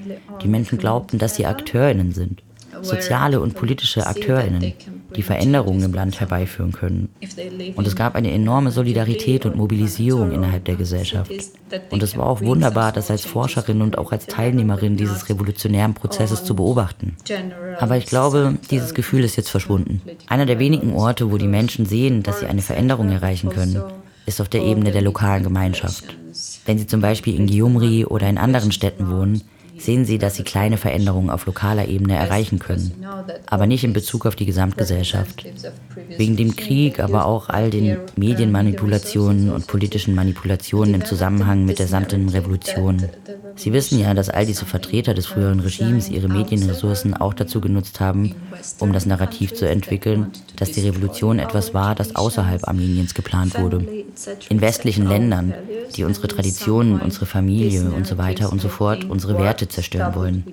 [0.43, 2.43] Die Menschen glaubten, dass sie Akteurinnen sind
[2.81, 4.73] soziale und politische AkteurInnen,
[5.17, 7.09] die Veränderungen im Land herbeiführen können.
[7.77, 11.31] Und es gab eine enorme Solidarität und Mobilisierung innerhalb der Gesellschaft.
[11.91, 16.45] Und es war auch wunderbar, das als Forscherin und auch als Teilnehmerin dieses revolutionären Prozesses
[16.45, 17.17] zu beobachten.
[17.79, 20.03] Aber ich glaube, dieses Gefühl ist jetzt verschwunden.
[20.27, 23.83] Einer der wenigen Orte, wo die Menschen sehen, dass sie eine Veränderung erreichen können,
[24.27, 26.17] ist auf der Ebene der lokalen Gemeinschaft.
[26.65, 29.43] Wenn sie zum Beispiel in Gyumri oder in anderen Städten wohnen,
[29.85, 32.93] sehen sie, dass sie kleine Veränderungen auf lokaler Ebene erreichen können,
[33.47, 35.45] aber nicht in Bezug auf die Gesamtgesellschaft.
[36.17, 41.87] Wegen dem Krieg, aber auch all den Medienmanipulationen und politischen Manipulationen im Zusammenhang mit der
[41.87, 43.09] samten Revolution.
[43.57, 48.01] Sie wissen ja, dass all diese Vertreter des früheren Regimes ihre Medienressourcen auch dazu genutzt
[48.01, 48.35] haben,
[48.79, 53.87] um das Narrativ zu entwickeln, dass die Revolution etwas war, das außerhalb Armeniens geplant wurde.
[54.49, 55.55] In westlichen Ländern,
[55.97, 60.45] die unsere Traditionen, unsere Familie und so weiter und so fort, unsere Werte zerstören wollen.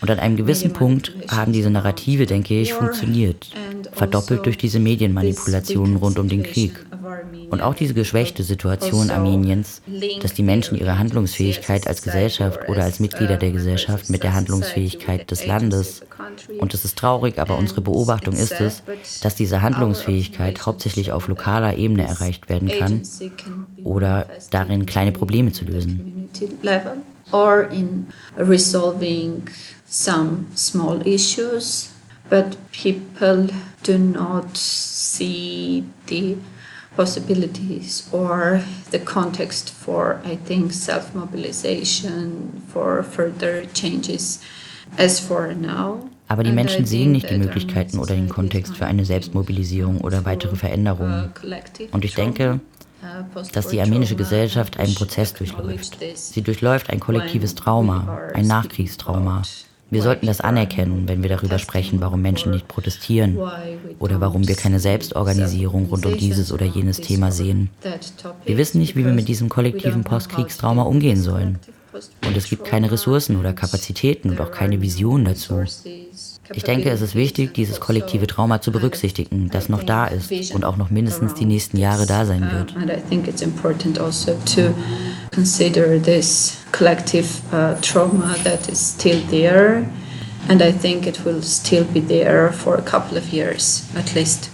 [0.00, 3.50] Und an einem gewissen Punkt haben diese Narrative, denke ich, funktioniert,
[3.92, 6.72] verdoppelt durch diese Medienmanipulationen rund um den Krieg.
[7.50, 9.82] Und auch diese geschwächte Situation Armeniens,
[10.22, 15.30] dass die Menschen ihre Handlungsfähigkeit als Gesellschaft oder als Mitglieder der Gesellschaft mit der Handlungsfähigkeit
[15.30, 16.02] des Landes,
[16.58, 18.82] und es ist traurig, aber unsere Beobachtung ist es,
[19.22, 23.02] dass diese Handlungsfähigkeit hauptsächlich auf lokaler Ebene erreicht werden kann
[23.82, 26.28] oder darin kleine Probleme zu lösen.
[27.32, 29.48] Or in resolving
[29.86, 31.92] some small issues,
[32.28, 33.48] but people
[33.82, 36.36] do not see the
[36.96, 44.40] possibilities or the context for, I think, self mobilization for further changes
[44.98, 46.08] as for now.
[46.28, 50.54] Aber die Menschen sehen nicht die Möglichkeiten oder den Kontext für eine Selbstmobilisierung oder weitere
[50.54, 51.32] Veränderungen.
[51.90, 52.60] Und ich denke,
[53.52, 55.98] dass die armenische Gesellschaft einen Prozess durchläuft.
[56.14, 59.42] Sie durchläuft ein kollektives Trauma, ein Nachkriegstrauma.
[59.92, 63.38] Wir sollten das anerkennen, wenn wir darüber sprechen, warum Menschen nicht protestieren
[63.98, 67.70] oder warum wir keine Selbstorganisierung rund um dieses oder jenes Thema sehen.
[68.44, 71.58] Wir wissen nicht, wie wir mit diesem kollektiven Postkriegstrauma umgehen sollen.
[72.24, 75.64] Und es gibt keine Ressourcen oder Kapazitäten und auch keine Vision dazu.
[76.54, 80.64] Ich denke, es ist wichtig, dieses kollektive Trauma zu berücksichtigen, das noch da ist und
[80.64, 82.74] auch noch mindestens die nächsten Jahre da sein wird.
[85.32, 89.86] consider this collective uh, trauma that is still there
[90.48, 94.50] and I think it will still be there for a couple of years at least.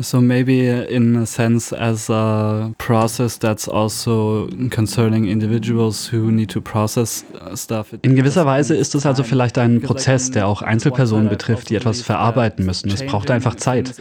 [0.00, 6.60] So maybe in a sense as a process that's also concerning individuals who need to
[6.60, 7.94] process uh, stuff.
[8.02, 12.02] In gewisser Weise ist es also vielleicht ein Prozess, der auch Einzelpersonen betrifft, die etwas
[12.02, 12.90] verarbeiten müssen.
[12.90, 13.94] Es braucht einfach Zeit.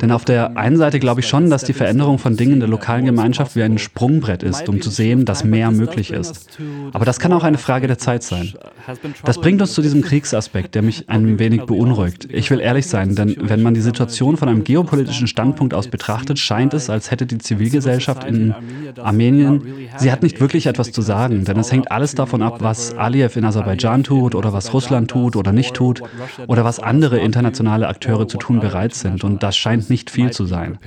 [0.00, 2.68] Denn auf der einen Seite glaube ich schon, dass die Veränderung von Dingen in der
[2.68, 6.58] lokalen Gemeinschaft wie ein Sprungbrett ist, um zu sehen, dass mehr möglich ist.
[6.92, 8.54] Aber das kann auch eine Frage der Zeit sein.
[9.24, 12.28] Das bringt uns zu diesem Kriegsaspekt, der mich ein wenig beunruhigt.
[12.30, 16.38] Ich will ehrlich sein, denn wenn man die Situation von einem geopolitischen Standpunkt aus betrachtet,
[16.38, 18.54] scheint es, als hätte die Zivilgesellschaft in
[19.02, 19.60] Armenien,
[19.98, 23.38] sie hat nicht wirklich etwas zu sagen, denn es hängt alles davon ab, was Aliyev
[23.38, 26.00] in Aserbaidschan tut oder was Russland tut oder nicht tut
[26.46, 29.22] oder was andere internationale Akteure zu tun bereit sind.
[29.22, 30.78] Und das scheint nicht viel zu sein.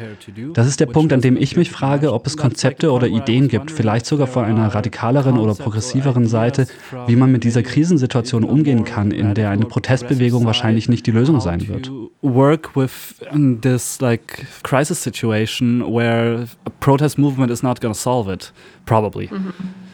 [0.56, 3.70] Das ist der Punkt, an dem ich mich frage, ob es Konzepte oder Ideen gibt,
[3.70, 6.66] vielleicht sogar von einer radikaleren oder progressiveren Seite,
[7.06, 11.42] wie man mit dieser Krisensituation umgehen kann, in der eine Protestbewegung wahrscheinlich nicht die Lösung
[11.42, 11.92] sein wird
[12.22, 13.16] work with
[13.62, 18.52] this like crisis situation where a protest movement is not going to solve it,
[18.86, 19.28] probably.
[19.32, 19.88] Mm -hmm.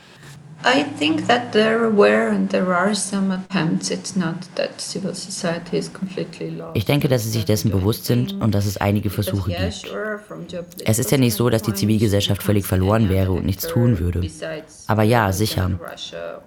[0.65, 3.91] I think that there were and there are some attempts.
[3.91, 6.77] It's not that civil society is completely lost.
[6.77, 9.93] Ich denke, dass sie sich dessen bewusst sind und dass es einige Versuche gibt.
[10.85, 14.21] Es ist ja nicht so, dass die Zivilgesellschaft völlig verloren wäre und nichts tun würde.
[14.87, 15.71] Aber ja, sicher.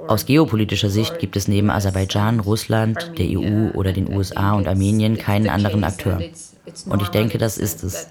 [0.08, 5.18] Aus geopolitischer Sicht gibt es neben Aserbaidschan, Russland, der EU oder den USA und Armenien
[5.18, 6.20] keinen anderen Akteur.
[6.87, 8.09] Und ich denke, das ist es.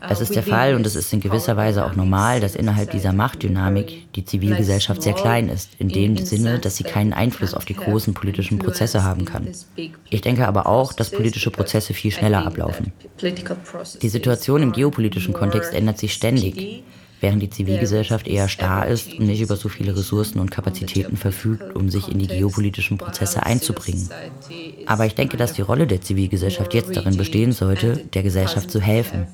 [0.00, 3.12] Es ist der Fall und es ist in gewisser Weise auch normal, dass innerhalb dieser
[3.12, 7.74] Machtdynamik die Zivilgesellschaft sehr klein ist, in dem Sinne, dass sie keinen Einfluss auf die
[7.74, 9.48] großen politischen Prozesse haben kann.
[10.08, 12.92] Ich denke aber auch, dass politische Prozesse viel schneller ablaufen.
[14.00, 16.84] Die Situation im geopolitischen Kontext ändert sich ständig,
[17.20, 21.74] während die Zivilgesellschaft eher starr ist und nicht über so viele Ressourcen und Kapazitäten verfügt,
[21.74, 24.08] um sich in die geopolitischen Prozesse einzubringen.
[24.86, 28.80] Aber ich denke, dass die Rolle der Zivilgesellschaft jetzt darin bestehen sollte, der Gesellschaft zu
[28.80, 29.26] helfen,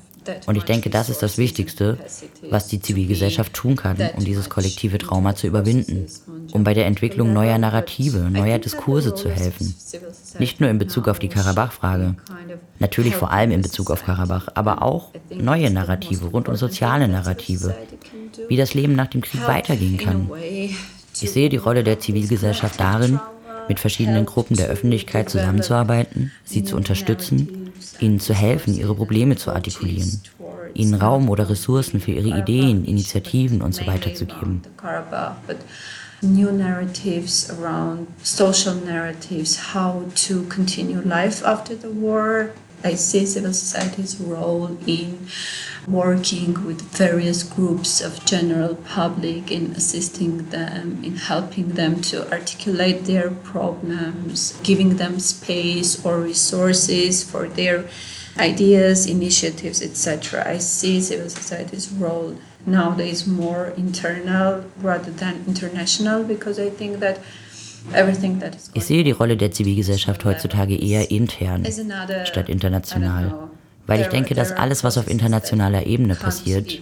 [0.45, 1.97] und ich denke, das ist das Wichtigste,
[2.49, 6.07] was die Zivilgesellschaft tun kann, um dieses kollektive Trauma zu überwinden,
[6.51, 9.75] um bei der Entwicklung neuer Narrative, neuer Diskurse zu helfen.
[10.39, 12.15] Nicht nur in Bezug auf die Karabach-Frage,
[12.79, 17.75] natürlich vor allem in Bezug auf Karabach, aber auch neue Narrative rund um soziale Narrative,
[18.47, 20.29] wie das Leben nach dem Krieg weitergehen kann.
[21.21, 23.19] Ich sehe die Rolle der Zivilgesellschaft darin,
[23.67, 27.65] mit verschiedenen Gruppen der Öffentlichkeit zusammenzuarbeiten, sie zu unterstützen
[27.99, 30.21] ihnen zu helfen, ihre Probleme zu artikulieren,
[30.73, 34.61] ihnen Raum oder Ressourcen für ihre Ideen, Initiativen und so weiter zu geben.
[36.21, 42.47] New narratives around social narratives, how to continue life after the war,
[42.85, 45.27] I see civil society's role in
[45.87, 53.05] working with various groups of general public in assisting them, in helping them to articulate
[53.05, 57.89] their problems, giving them space or resources for their
[58.37, 60.47] ideas, initiatives, etc.
[60.47, 67.19] I see civil society's role nowadays more internal rather than international because I think that
[68.73, 71.65] Ich sehe die Rolle der Zivilgesellschaft heutzutage eher intern
[72.25, 73.49] statt international,
[73.87, 76.81] weil ich denke, dass alles, was auf internationaler Ebene passiert,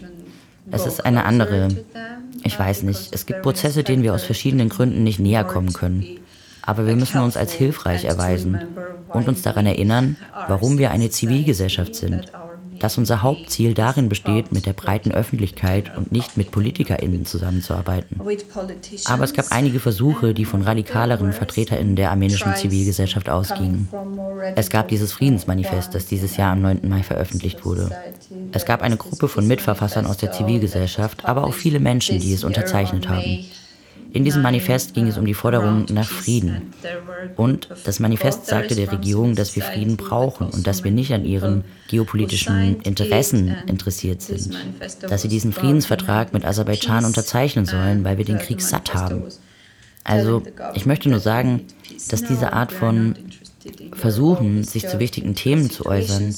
[0.72, 1.70] es ist eine andere,
[2.44, 6.20] ich weiß nicht, es gibt Prozesse, denen wir aus verschiedenen Gründen nicht näher kommen können.
[6.66, 8.60] Aber wir müssen uns als hilfreich erweisen
[9.10, 10.16] und uns daran erinnern,
[10.48, 12.32] warum wir eine Zivilgesellschaft sind
[12.84, 18.20] dass unser Hauptziel darin besteht, mit der breiten Öffentlichkeit und nicht mit PolitikerInnen zusammenzuarbeiten.
[19.06, 23.88] Aber es gab einige Versuche, die von radikaleren VertreterInnen der armenischen Zivilgesellschaft ausgingen.
[24.58, 26.82] Es gab dieses Friedensmanifest, das dieses Jahr am 9.
[26.84, 27.90] Mai veröffentlicht wurde.
[28.52, 32.44] Es gab eine Gruppe von Mitverfassern aus der Zivilgesellschaft, aber auch viele Menschen, die es
[32.44, 33.46] unterzeichnet haben.
[34.14, 36.72] In diesem Manifest ging es um die Forderung nach Frieden.
[37.36, 41.26] Und das Manifest sagte der Regierung, dass wir Frieden brauchen und dass wir nicht an
[41.26, 44.56] ihren geopolitischen Interessen interessiert sind.
[45.02, 49.24] Dass sie diesen Friedensvertrag mit Aserbaidschan unterzeichnen sollen, weil wir den Krieg satt haben.
[50.04, 50.44] Also,
[50.76, 51.62] ich möchte nur sagen,
[52.10, 53.16] dass diese Art von
[53.94, 56.36] Versuchen, sich zu wichtigen Themen zu äußern,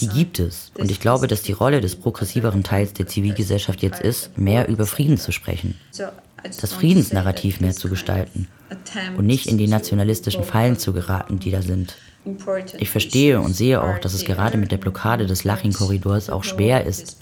[0.00, 0.70] die gibt es.
[0.78, 4.86] Und ich glaube, dass die Rolle des progressiveren Teils der Zivilgesellschaft jetzt ist, mehr über
[4.86, 5.74] Frieden zu sprechen.
[6.42, 8.48] Das Friedensnarrativ mehr zu gestalten
[9.16, 11.96] und nicht in die nationalistischen Fallen zu geraten, die da sind.
[12.78, 16.84] Ich verstehe und sehe auch, dass es gerade mit der Blockade des Lachin-Korridors auch schwer
[16.84, 17.18] ist.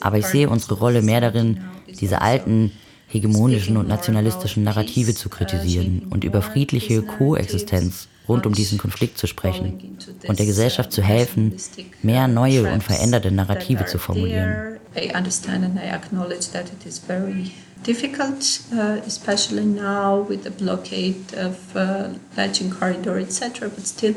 [0.00, 2.72] Aber ich sehe unsere Rolle mehr darin, diese alten,
[3.08, 9.26] hegemonischen und nationalistischen Narrative zu kritisieren und über friedliche Koexistenz rund um diesen Konflikt zu
[9.26, 9.98] sprechen
[10.28, 11.54] und der Gesellschaft zu helfen,
[12.02, 14.78] mehr neue und veränderte Narrative zu formulieren.
[14.96, 17.52] I understand and I acknowledge that it is very
[17.82, 23.68] difficult, uh, especially now with the blockade of uh, Lachin corridor, etc.
[23.68, 24.14] But still,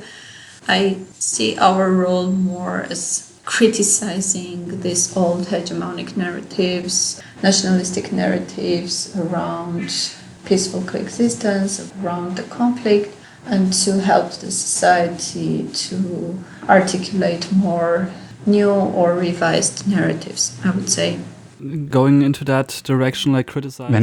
[0.68, 10.82] I see our role more as criticizing these old hegemonic narratives, nationalistic narratives around peaceful
[10.84, 16.40] coexistence, around the conflict, and to help the society to
[16.70, 18.10] articulate more
[18.46, 21.20] new or revised narratives, I would say.
[21.64, 21.94] Wenn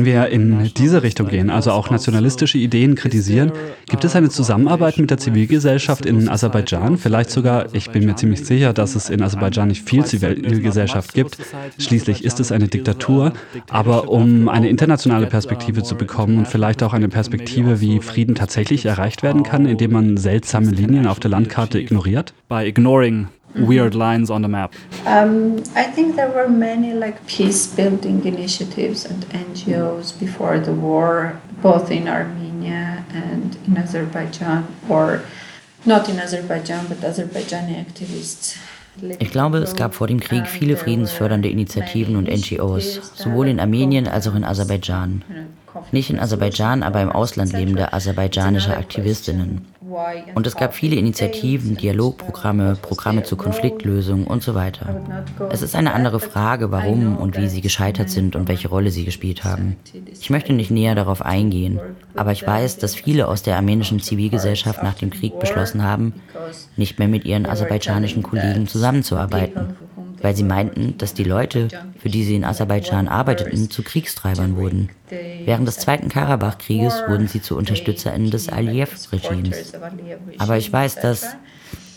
[0.05, 3.53] wir in diese Richtung gehen, also auch nationalistische Ideen kritisieren,
[3.89, 6.97] gibt es eine Zusammenarbeit mit der Zivilgesellschaft in Aserbaidschan?
[6.97, 11.37] Vielleicht sogar, ich bin mir ziemlich sicher, dass es in Aserbaidschan nicht viel Zivilgesellschaft gibt.
[11.79, 13.35] Schließlich ist es eine Diktatur.
[13.69, 18.87] Aber um eine internationale Perspektive zu bekommen und vielleicht auch eine Perspektive, wie Frieden tatsächlich
[18.87, 22.33] erreicht werden kann, indem man seltsame Linien auf der Landkarte ignoriert?
[22.49, 24.75] By ignoring weird lines on the map?
[25.07, 31.41] Um, I think there were many like peace building initiatives and NGOs before the war,
[31.63, 35.23] both in Armenia and in Azerbaijan, or
[35.85, 38.57] not in Azerbaijan, but Azerbaijani activists.
[39.19, 44.09] Ich glaube, es gab vor dem Krieg viele friedensfördernde Initiativen und NGOs, sowohl in Armenien
[44.09, 45.23] als auch in Aserbaidschan.
[45.93, 49.67] Nicht in Aserbaidschan, aber im Ausland lebende aserbaidschanische Aktivistinnen.
[50.35, 55.03] Und es gab viele Initiativen, Dialogprogramme, Programme zur Konfliktlösung und so weiter.
[55.51, 59.05] Es ist eine andere Frage, warum und wie sie gescheitert sind und welche Rolle sie
[59.05, 59.77] gespielt haben.
[60.13, 61.81] Ich möchte nicht näher darauf eingehen,
[62.15, 66.15] aber ich weiß, dass viele aus der armenischen Zivilgesellschaft nach dem Krieg beschlossen haben,
[66.77, 69.77] nicht mehr mit ihren aserbaidschanischen Kollegen zusammenzuarbeiten
[70.23, 71.69] weil sie meinten, dass die Leute,
[71.99, 74.91] für die sie in Aserbaidschan arbeiteten, zu Kriegstreibern wurden.
[75.45, 79.73] Während des Zweiten Karabachkrieges wurden sie zu UnterstützerInnen des Aliyev-Regimes.
[80.39, 81.37] Aber ich weiß, dass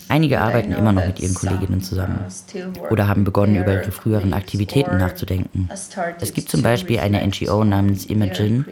[0.09, 2.25] Einige arbeiten immer noch mit ihren Kolleginnen zusammen
[2.91, 5.69] oder haben begonnen, über ihre früheren Aktivitäten nachzudenken.
[6.19, 8.65] Es gibt zum Beispiel eine NGO namens Imagine,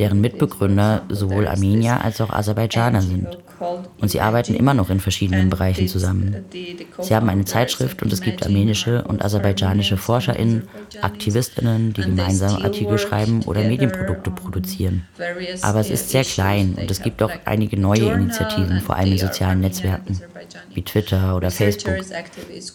[0.00, 3.38] deren Mitbegründer sowohl Armenier als auch Aserbaidschaner sind.
[4.00, 6.46] Und sie arbeiten immer noch in verschiedenen Bereichen zusammen.
[7.00, 10.68] Sie haben eine Zeitschrift und es gibt armenische und aserbaidschanische ForscherInnen,
[11.02, 15.06] AktivistInnen, die gemeinsam Artikel schreiben oder Medienprodukte produzieren.
[15.60, 19.18] Aber es ist sehr klein und es gibt auch einige neue Initiativen, vor allem in
[19.18, 20.18] sozialen Netzwerken
[20.74, 21.96] wie Twitter oder Facebook,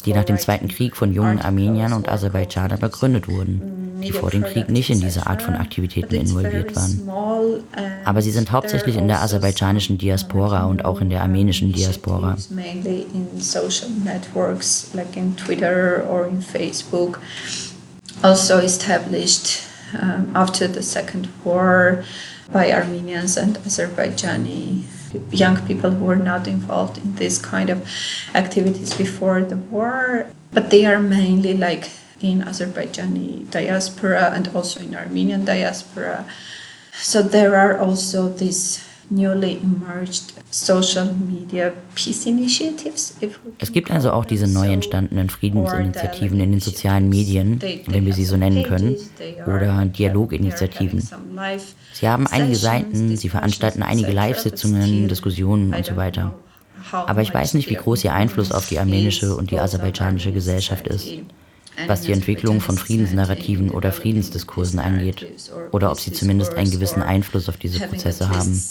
[0.06, 4.44] die nach dem Zweiten Krieg von jungen Armeniern und Aserbaidschanern begründet wurden, die vor dem
[4.44, 7.02] Krieg nicht in diese Art von Aktivitäten involviert waren.
[8.04, 12.36] Aber sie sind hauptsächlich in der aserbaidschanischen Diaspora und auch in der armenischen Diaspora.
[18.22, 19.60] Also established
[20.02, 22.04] um, after the Second War
[22.52, 24.84] by Armenians and Azerbaijani
[25.32, 27.88] young people who were not involved in this kind of
[28.34, 31.90] activities before the war, but they are mainly like
[32.22, 36.26] in Azerbaijani diaspora and also in Armenian diaspora.
[37.02, 38.80] So there are also these
[39.10, 43.16] newly emerged social media peace initiatives.
[43.60, 48.26] Es gibt also auch diese neu entstandenen Friedensinitiativen in den sozialen Medien, wenn wir sie
[48.26, 48.96] so nennen können,
[49.46, 51.08] oder Dialoginitiativen.
[51.94, 56.34] Sie haben einige Seiten, sie veranstalten einige Live-Sitzungen, Diskussionen und so weiter.
[56.92, 60.88] Aber ich weiß nicht, wie groß ihr Einfluss auf die armenische und die aserbaidschanische Gesellschaft
[60.88, 61.08] ist
[61.88, 65.26] was die Entwicklung von Friedensnarrativen oder Friedensdiskursen angeht,
[65.72, 68.62] oder ob sie zumindest einen gewissen Einfluss auf diese Prozesse haben.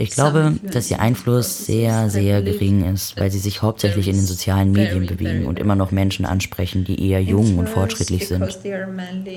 [0.00, 4.26] Ich glaube, dass ihr Einfluss sehr, sehr gering ist, weil sie sich hauptsächlich in den
[4.26, 8.60] sozialen Medien bewegen und immer noch Menschen ansprechen, die eher jung und fortschrittlich sind.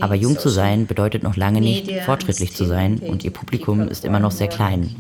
[0.02, 4.06] Aber jung zu sein bedeutet noch lange nicht, fortschrittlich zu sein und ihr Publikum ist
[4.06, 4.96] immer noch sehr klein.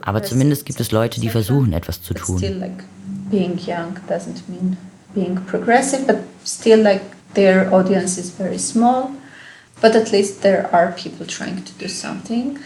[0.00, 2.42] Aber zumindest gibt es Leute, die versuchen, etwas zu tun.
[7.32, 9.10] But their audience is very small.
[9.80, 12.58] But at least there are people trying to do something.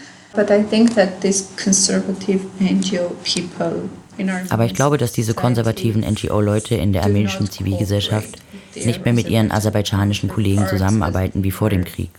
[4.49, 8.37] Aber ich glaube, dass diese konservativen NGO-Leute in der armenischen Zivilgesellschaft
[8.75, 12.11] nicht mehr mit ihren aserbaidschanischen Kollegen zusammenarbeiten wie vor dem Krieg.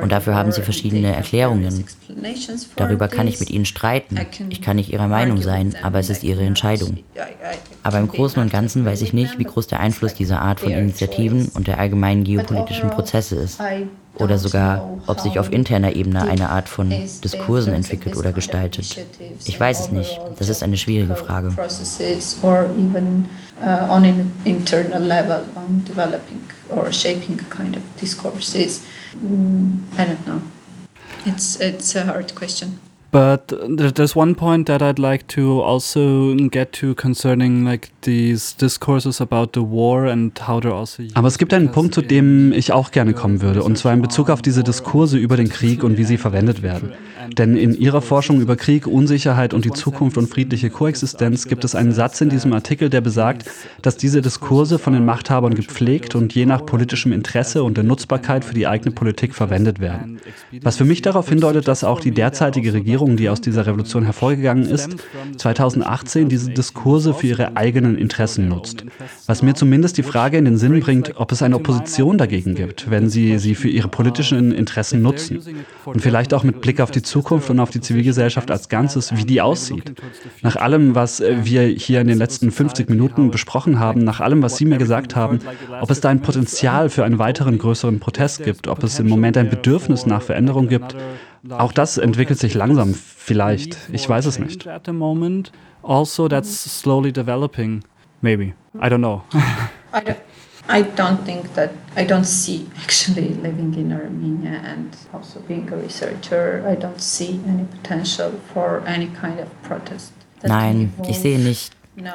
[0.00, 1.84] Und dafür haben sie verschiedene Erklärungen.
[2.76, 4.18] Darüber kann ich mit ihnen streiten.
[4.48, 6.98] Ich kann nicht ihrer Meinung sein, aber es ist ihre Entscheidung.
[7.82, 10.72] Aber im Großen und Ganzen weiß ich nicht, wie groß der Einfluss dieser Art von
[10.72, 13.60] Initiativen und der allgemeinen geopolitischen Prozesse ist.
[14.16, 18.98] Oder sogar, ob sich auf interner Ebene eine Art von Diskursen entwickelt oder gestaltet.
[19.46, 20.20] Ich weiß es nicht.
[20.38, 21.54] Das ist eine schwierige Frage.
[23.62, 26.40] Uh, on an internal level, on developing
[26.70, 28.80] or shaping kind of discourses.
[29.16, 30.42] Mm, I don't know.
[31.26, 32.78] It's it's a hard question.
[33.12, 33.48] But
[33.96, 39.50] there's one point that I'd like to also get to concerning like these discourses about
[39.54, 42.92] the war and how they're also Aber es gibt einen Punkt, zu dem ich auch
[42.92, 46.04] gerne kommen würde, und zwar in Bezug auf diese Diskurse über den Krieg und wie
[46.04, 46.92] sie verwendet werden.
[47.36, 51.74] Denn in ihrer Forschung über Krieg, Unsicherheit und die Zukunft und friedliche Koexistenz gibt es
[51.74, 53.44] einen Satz in diesem Artikel, der besagt,
[53.82, 58.44] dass diese Diskurse von den Machthabern gepflegt und je nach politischem Interesse und der Nutzbarkeit
[58.44, 60.20] für die eigene Politik verwendet werden.
[60.62, 64.66] Was für mich darauf hindeutet, dass auch die derzeitige Regierung, die aus dieser Revolution hervorgegangen
[64.66, 64.96] ist,
[65.36, 68.84] 2018 diese Diskurse für ihre eigenen Interessen nutzt.
[69.26, 72.90] Was mir zumindest die Frage in den Sinn bringt, ob es eine Opposition dagegen gibt,
[72.90, 75.40] wenn sie sie für ihre politischen Interessen nutzen.
[75.84, 79.24] Und vielleicht auch mit Blick auf die Zukunft und auf die Zivilgesellschaft als Ganzes, wie
[79.24, 79.92] die aussieht.
[80.42, 84.56] Nach allem, was wir hier in den letzten 50 Minuten besprochen haben, nach allem, was
[84.56, 85.40] Sie mir gesagt haben,
[85.80, 89.36] ob es da ein Potenzial für einen weiteren größeren Protest gibt, ob es im Moment
[89.36, 90.96] ein Bedürfnis nach Veränderung gibt,
[91.50, 93.76] auch das entwickelt sich langsam, vielleicht.
[93.92, 94.68] Ich weiß es nicht.
[95.82, 97.82] Also, that's slowly developing.
[98.20, 98.54] Maybe.
[98.74, 99.22] I don't know.
[100.68, 105.76] I don't think that I don't see actually living in Armenia and also being a
[105.76, 110.12] researcher, I don't see any potential for any kind of protest.
[110.44, 111.72] Nein, ich sehe nicht.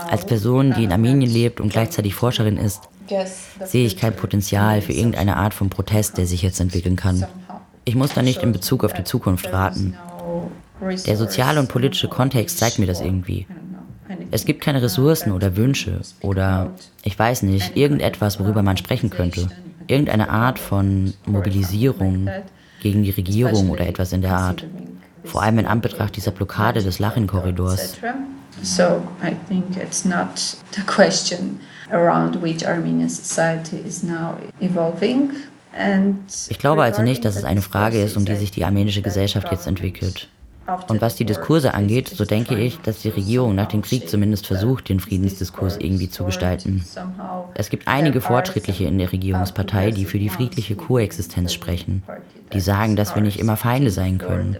[0.10, 2.88] Als Person, die in Armenien lebt und gleichzeitig Forscherin ist,
[3.66, 7.26] sehe ich kein Potenzial für irgendeine Art von Protest, der sich jetzt entwickeln kann.
[7.86, 9.96] Ich muss da nicht in Bezug auf die Zukunft raten.
[11.06, 13.48] Der soziale und politische Kontext zeigt mir das irgendwie.
[14.32, 16.72] Es gibt keine Ressourcen oder Wünsche oder,
[17.04, 19.48] ich weiß nicht, irgendetwas, worüber man sprechen könnte.
[19.88, 22.30] Irgendeine Art von Mobilisierung
[22.82, 24.66] gegen die Regierung oder etwas in der Art.
[25.24, 27.98] Vor allem in Anbetracht dieser Blockade des Lachin-Korridors.
[28.62, 31.60] So I think it's not the question
[31.92, 35.32] around which Armenian society is now evolving.
[36.50, 39.52] Ich glaube also nicht, dass es eine Frage ist, um die sich die armenische Gesellschaft
[39.52, 40.30] jetzt entwickelt.
[40.88, 44.48] Und was die Diskurse angeht, so denke ich, dass die Regierung nach dem Krieg zumindest
[44.48, 46.84] versucht, den Friedensdiskurs irgendwie zu gestalten.
[47.54, 52.02] Es gibt einige Fortschrittliche in der Regierungspartei, die für die friedliche Koexistenz sprechen.
[52.52, 54.58] Die sagen, dass wir nicht immer Feinde sein können,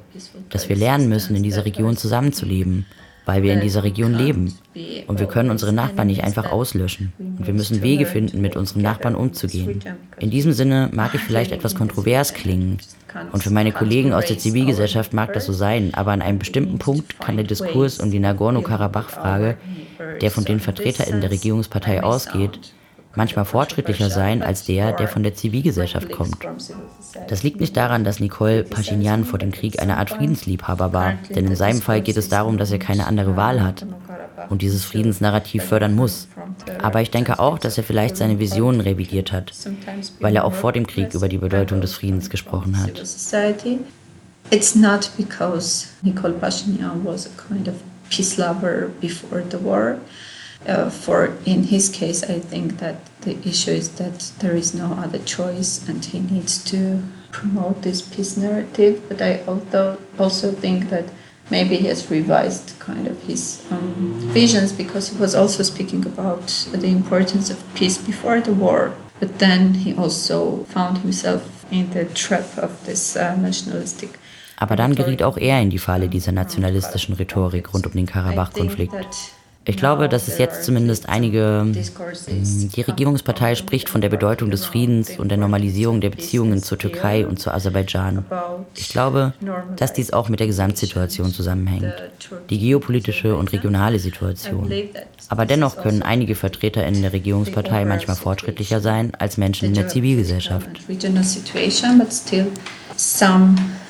[0.50, 2.86] dass wir lernen müssen, in dieser Region zusammenzuleben,
[3.26, 4.54] weil wir in dieser Region leben.
[5.08, 7.14] Und wir können unsere Nachbarn nicht einfach auslöschen.
[7.18, 9.82] Und wir müssen Wege finden, mit unseren Nachbarn umzugehen.
[10.20, 12.78] In diesem Sinne mag ich vielleicht etwas kontrovers klingen.
[13.32, 15.94] Und für meine Kollegen aus der Zivilgesellschaft mag das so sein.
[15.94, 19.58] Aber an einem bestimmten Punkt kann der Diskurs um die Nagorno-Karabach-Frage,
[20.22, 22.60] der von den VertreterInnen der Regierungspartei ausgeht,
[23.16, 26.38] manchmal fortschrittlicher sein als der, der von der Zivilgesellschaft kommt.
[27.28, 31.48] Das liegt nicht daran, dass Nicole Pashinyan vor dem Krieg eine Art Friedensliebhaber war, denn
[31.48, 33.86] in seinem Fall geht es darum, dass er keine andere Wahl hat
[34.50, 36.28] und dieses Friedensnarrativ fördern muss.
[36.82, 39.52] Aber ich denke auch, dass er vielleicht seine Visionen revidiert hat,
[40.20, 43.02] weil er auch vor dem Krieg über die Bedeutung des Friedens gesprochen hat.
[44.52, 47.74] It's not because Nicole Pashinyan was a kind of
[48.10, 49.98] peace lover before the war.
[50.68, 54.94] Uh, for in his case, I think that the issue is that there is no
[54.94, 59.02] other choice, and he needs to promote this peace narrative.
[59.08, 61.06] But I also also think that
[61.52, 66.48] maybe he has revised kind of his um, visions because he was also speaking about
[66.72, 68.94] the importance of peace before the war.
[69.20, 71.42] But then he also found himself
[71.72, 74.20] in the trap of this uh, nationalistic.
[74.58, 78.96] Aber dann geriet auch er in die Falle dieser nationalistischen Rhetorik rund um den Karabach-Konflikt.
[79.68, 84.64] Ich glaube, dass es jetzt zumindest einige, ähm, die Regierungspartei spricht von der Bedeutung des
[84.64, 88.26] Friedens und der Normalisierung der Beziehungen zur Türkei und zu Aserbaidschan.
[88.76, 89.34] Ich glaube,
[89.76, 91.94] dass dies auch mit der Gesamtsituation zusammenhängt,
[92.52, 94.72] die geopolitische und regionale Situation.
[95.30, 100.68] Aber dennoch können einige VertreterInnen der Regierungspartei manchmal fortschrittlicher sein als Menschen in der Zivilgesellschaft.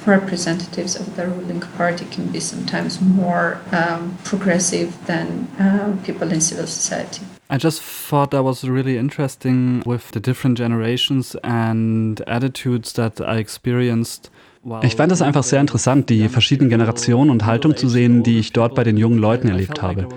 [0.05, 6.41] Representatives of the ruling party can be sometimes more um, progressive than uh, people in
[6.41, 7.25] civil society.
[7.49, 13.37] I just thought that was really interesting with the different generations and attitudes that I
[13.37, 14.29] experienced
[14.81, 18.51] Ich fand es einfach sehr interessant, die verschiedenen Generationen und Haltungen zu sehen, die ich
[18.51, 20.07] dort bei den jungen Leuten erlebt habe.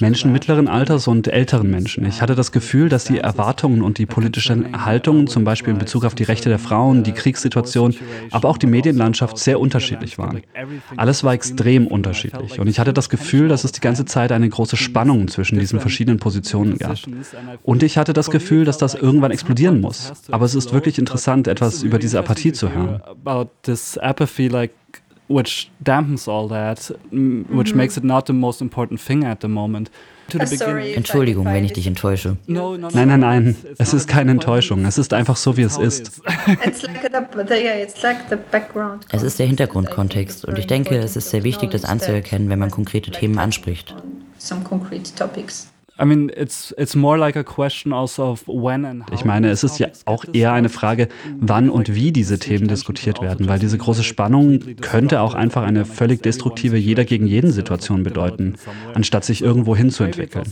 [0.00, 2.04] Menschen mittleren Alters und älteren Menschen.
[2.06, 6.04] Ich hatte das Gefühl, dass die Erwartungen und die politischen Haltungen, zum Beispiel in Bezug
[6.04, 7.94] auf die Rechte der Frauen, die Kriegssituation,
[8.32, 10.42] aber auch die Medienlandschaft sehr unterschiedlich waren.
[10.96, 14.48] Alles war extrem unterschiedlich und ich hatte das Gefühl, dass es die ganze Zeit eine
[14.48, 16.96] große Spannung zwischen diesen verschiedenen Positionen gab.
[17.62, 20.12] Und ich hatte das Gefühl, dass das irgendwann explodieren muss.
[20.32, 23.00] Aber es ist wirklich interessant, etwas über diese Apathie zu hören
[23.98, 24.72] apathy like
[25.28, 27.74] which dampens all that, which mhm.
[27.74, 29.90] makes it not the most important thing at the moment.
[30.28, 32.36] Entschuldigung, wenn ich dich enttäusche.
[32.46, 33.56] Nein, nein, nein.
[33.78, 34.84] Es ist keine Enttäuschung.
[34.86, 36.22] Es ist einfach so, wie es ist.
[39.10, 42.70] Es ist der Hintergrundkontext und ich denke, es ist sehr wichtig, das anzuerkennen, wenn man
[42.70, 43.94] konkrete Themen anspricht.
[49.12, 53.20] Ich meine, es ist ja auch eher eine Frage, wann und wie diese Themen diskutiert
[53.20, 58.02] werden, weil diese große Spannung könnte auch einfach eine völlig destruktive jeder gegen jeden Situation
[58.02, 58.54] bedeuten,
[58.94, 60.44] anstatt sich irgendwo hinzuentwickeln.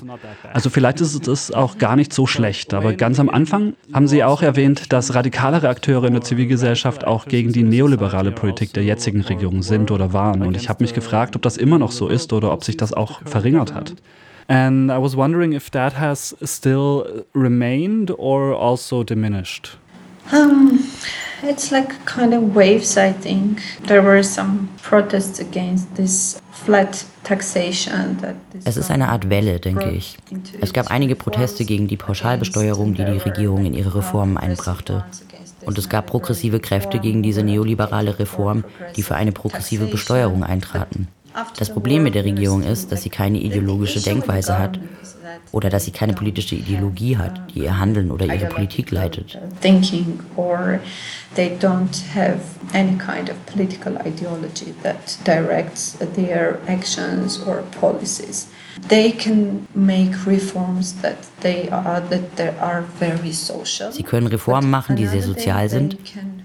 [0.53, 4.23] Also vielleicht ist es auch gar nicht so schlecht, aber ganz am Anfang haben Sie
[4.23, 9.23] auch erwähnt, dass radikalere Akteure in der Zivilgesellschaft auch gegen die neoliberale Politik der jetzigen
[9.23, 10.43] Regierung sind oder waren.
[10.43, 12.93] Und ich habe mich gefragt, ob das immer noch so ist oder ob sich das
[12.93, 13.95] auch verringert hat.
[14.51, 19.79] And I was wondering if that has still remained or also diminished.
[20.33, 20.85] Um,
[21.45, 23.63] it's like kind of waves, I think.
[23.87, 28.19] There were some protests against this flat taxation.
[28.23, 28.35] That
[28.65, 30.19] es ist eine Art Welle, denke ich.
[30.61, 35.05] Es gab einige Proteste gegen die Pauschalbesteuerung, die die Regierung in ihre Reformen einbrachte.
[35.65, 38.65] Und es gab progressive Kräfte gegen diese neoliberale Reform,
[38.97, 41.07] die für eine progressive Besteuerung eintraten.
[41.57, 44.81] Das Problem mit der Regierung ist, dass sie keine ideologische Denkweise hat
[45.53, 49.39] oder dass sie keine politische Ideologie hat, die ihr Handeln oder ihre Politik leitet.
[63.93, 65.97] Sie können Reformen machen, die sehr sozial sind,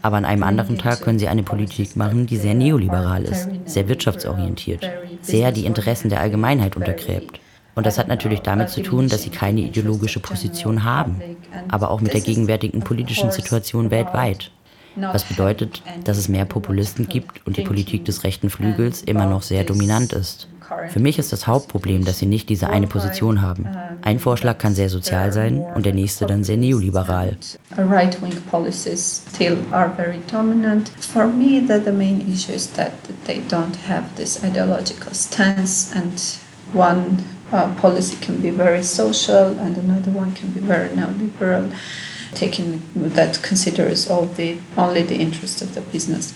[0.02, 3.88] aber an einem anderen Tag können sie eine Politik machen, die sehr neoliberal ist, sehr
[3.88, 4.90] wirtschaftsorientiert,
[5.22, 7.40] sehr die Interessen der Allgemeinheit untergräbt.
[7.76, 11.22] Und das hat natürlich damit zu tun, dass sie keine ideologische Position haben,
[11.68, 14.52] aber auch mit der gegenwärtigen politischen Situation weltweit.
[14.96, 19.42] Was bedeutet, dass es mehr Populisten gibt und die Politik des rechten Flügels immer noch
[19.42, 20.48] sehr dominant ist.
[20.90, 23.68] Für mich ist das Hauptproblem, dass sie nicht diese eine Position haben.
[24.02, 27.38] Ein Vorschlag kann sehr sozial sein und der nächste dann sehr neoliberal.
[27.78, 30.90] Right-wing policies still are very dominant.
[31.00, 32.94] For me, that the main issue is that
[33.26, 36.20] they don't have this ideological stance and
[36.74, 41.72] one uh, policy can be very social and another one can be very neoliberal,
[42.34, 46.34] taking that considers all the only the interest of the business.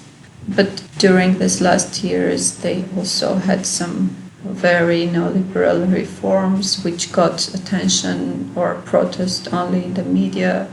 [0.47, 8.51] But during these last years, they also had some very neoliberal reforms which got attention
[8.55, 10.67] or protest only in the media.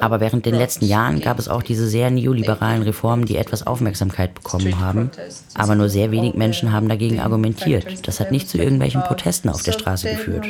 [0.00, 4.34] Aber während den letzten Jahren gab es auch diese sehr neoliberalen Reformen, die etwas Aufmerksamkeit
[4.34, 5.10] bekommen haben.
[5.54, 8.06] Aber nur sehr wenig Menschen haben dagegen argumentiert.
[8.06, 10.46] Das hat nicht zu irgendwelchen Protesten auf der Straße geführt.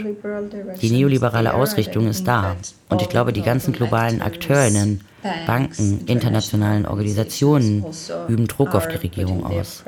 [0.81, 2.57] Die neoliberale Ausrichtung ist da.
[2.89, 5.01] Und ich glaube, die ganzen globalen Akteurinnen,
[5.47, 7.85] Banken, internationalen Organisationen
[8.29, 9.83] üben Druck auf die Regierung aus.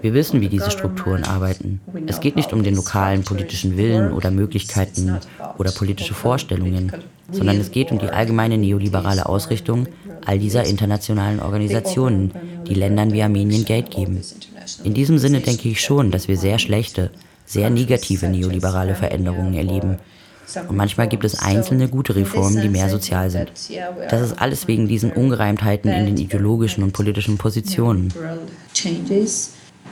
[0.00, 1.80] Wir wissen, wie diese Strukturen arbeiten.
[2.06, 5.18] Es geht nicht um den lokalen politischen Willen oder Möglichkeiten
[5.58, 6.92] oder politische Vorstellungen,
[7.30, 9.86] sondern es geht um die allgemeine neoliberale Ausrichtung
[10.24, 12.32] all dieser internationalen Organisationen,
[12.66, 14.20] die Ländern wie Armenien Geld geben.
[14.84, 17.10] In diesem Sinne denke ich schon, dass wir sehr schlechte,
[17.44, 19.98] sehr negative neoliberale Veränderungen erleben
[20.68, 23.50] und manchmal gibt es einzelne gute Reformen, die mehr sozial sind.
[24.10, 28.12] Das ist alles wegen diesen Ungereimtheiten in den ideologischen und politischen Positionen.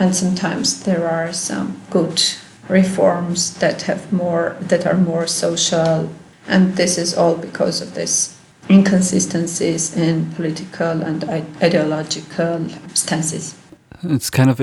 [0.00, 2.22] And sometimes there are some good
[2.68, 6.08] reforms that have more that are more social
[6.46, 8.36] and this is all because of this
[8.68, 11.24] inconsistencies in political and
[11.60, 13.57] ideological stances.
[14.00, 14.60] Kind of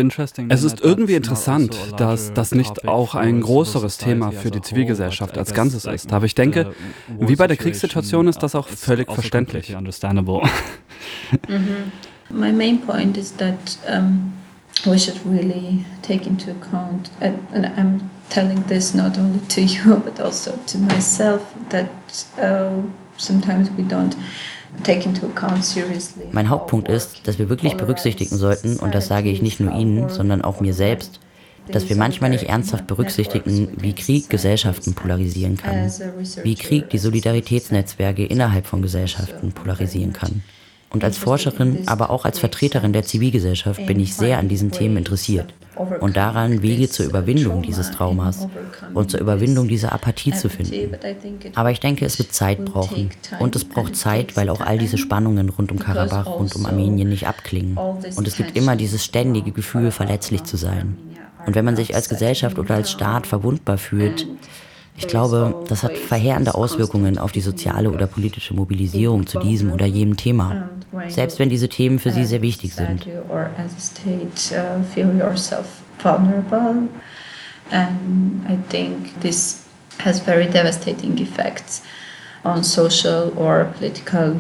[0.50, 5.54] es ist irgendwie interessant, dass das nicht auch ein größeres Thema für die Zivilgesellschaft als
[5.54, 6.14] Ganzes ist.
[6.14, 6.74] Aber ich denke,
[7.20, 9.76] wie bei der Kriegssituation ist das auch völlig also verständlich.
[9.76, 10.42] Understandable.
[11.48, 11.92] Mhm.
[12.30, 14.34] My main point is that um,
[14.86, 19.98] we should really take into account, and, and I'm telling this not only to you
[19.98, 21.90] but also to myself, that
[22.42, 22.82] uh,
[23.18, 24.16] sometimes we don't
[26.32, 30.10] mein Hauptpunkt ist, dass wir wirklich berücksichtigen sollten, und das sage ich nicht nur Ihnen,
[30.10, 31.20] sondern auch mir selbst,
[31.72, 35.92] dass wir manchmal nicht ernsthaft berücksichtigen, wie Krieg Gesellschaften polarisieren kann,
[36.44, 40.44] wie Krieg die Solidaritätsnetzwerke innerhalb von Gesellschaften polarisieren kann.
[40.96, 44.96] Und als Forscherin, aber auch als Vertreterin der Zivilgesellschaft bin ich sehr an diesen Themen
[44.96, 45.54] interessiert
[46.00, 48.48] und daran, Wege zur Überwindung dieses Traumas
[48.94, 50.96] und zur Überwindung dieser Apathie zu finden.
[51.54, 53.10] Aber ich denke, es wird Zeit brauchen.
[53.40, 57.10] Und es braucht Zeit, weil auch all diese Spannungen rund um Karabach, rund um Armenien
[57.10, 57.78] nicht abklingen.
[58.16, 60.98] Und es gibt immer dieses ständige Gefühl, verletzlich zu sein.
[61.46, 64.26] Und wenn man sich als Gesellschaft oder als Staat verwundbar fühlt,
[64.98, 69.86] ich glaube, das hat verheerende Auswirkungen auf die soziale oder politische Mobilisierung zu diesem oder
[69.86, 70.70] jenem Thema,
[71.10, 73.06] selbst wenn diese Themen für Sie sehr wichtig sind.
[77.72, 79.66] And I think this
[80.00, 81.82] has very devastating effects
[82.44, 84.40] on social or political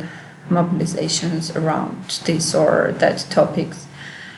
[0.50, 3.88] mobilizations around this or that topics,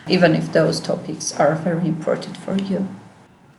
[0.08, 2.88] even if those topics are very important for you.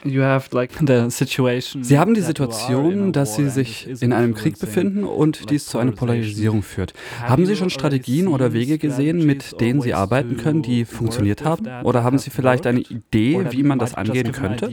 [0.05, 5.93] Sie haben die Situation, dass Sie sich in einem Krieg befinden und dies zu einer
[5.93, 6.95] Polarisierung führt.
[7.21, 11.67] Haben Sie schon Strategien oder Wege gesehen, mit denen Sie arbeiten können, die funktioniert haben?
[11.85, 14.71] Oder haben Sie vielleicht eine Idee, wie man das angehen könnte?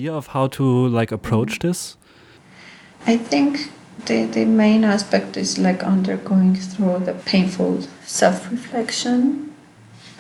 [3.08, 3.70] I think
[4.08, 9.52] the, the main aspect is like undergoing through the painful self-reflection.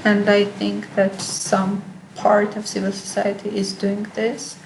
[0.04, 1.82] And I think that some
[2.16, 4.58] part of civil society is doing this.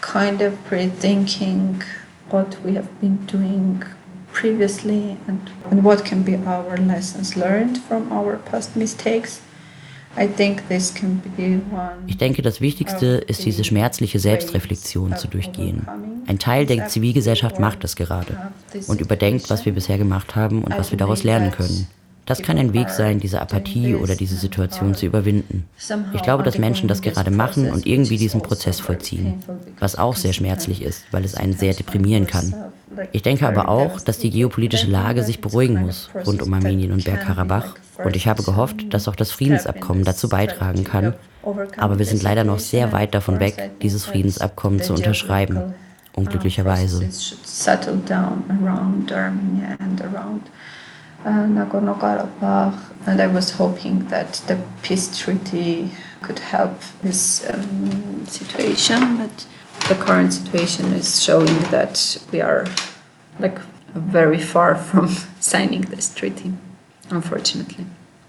[0.00, 1.82] Kind of rethinking
[2.30, 3.82] what we have been doing
[4.32, 9.40] previously and, and what can be our lessons learned from our past mistakes.
[12.06, 15.86] Ich denke, das Wichtigste ist diese schmerzliche Selbstreflexion zu durchgehen.
[16.26, 18.50] Ein Teil der Zivilgesellschaft macht das gerade
[18.88, 21.86] und überdenkt, was wir bisher gemacht haben und was wir daraus lernen können.
[22.28, 25.66] Das kann ein Weg sein, diese Apathie oder diese Situation zu überwinden.
[26.12, 29.42] Ich glaube, dass Menschen das gerade machen und irgendwie diesen Prozess vollziehen,
[29.80, 32.54] was auch sehr schmerzlich ist, weil es einen sehr deprimieren kann.
[33.12, 37.06] Ich denke aber auch, dass die geopolitische Lage sich beruhigen muss rund um Armenien und
[37.06, 41.14] Bergkarabach und ich habe gehofft, dass auch das Friedensabkommen dazu beitragen kann,
[41.78, 45.74] aber wir sind leider noch sehr weit davon weg, dieses Friedensabkommen zu unterschreiben,
[46.14, 47.08] unglücklicherweise.
[51.24, 55.90] Uh, Nagorno-Karabakh, and I was hoping that the peace treaty
[56.22, 59.46] could help this um, situation, but
[59.88, 62.66] the current situation is showing that we are
[63.38, 63.58] like
[63.94, 65.08] very far from
[65.40, 66.52] signing this treaty,
[67.10, 67.86] unfortunately.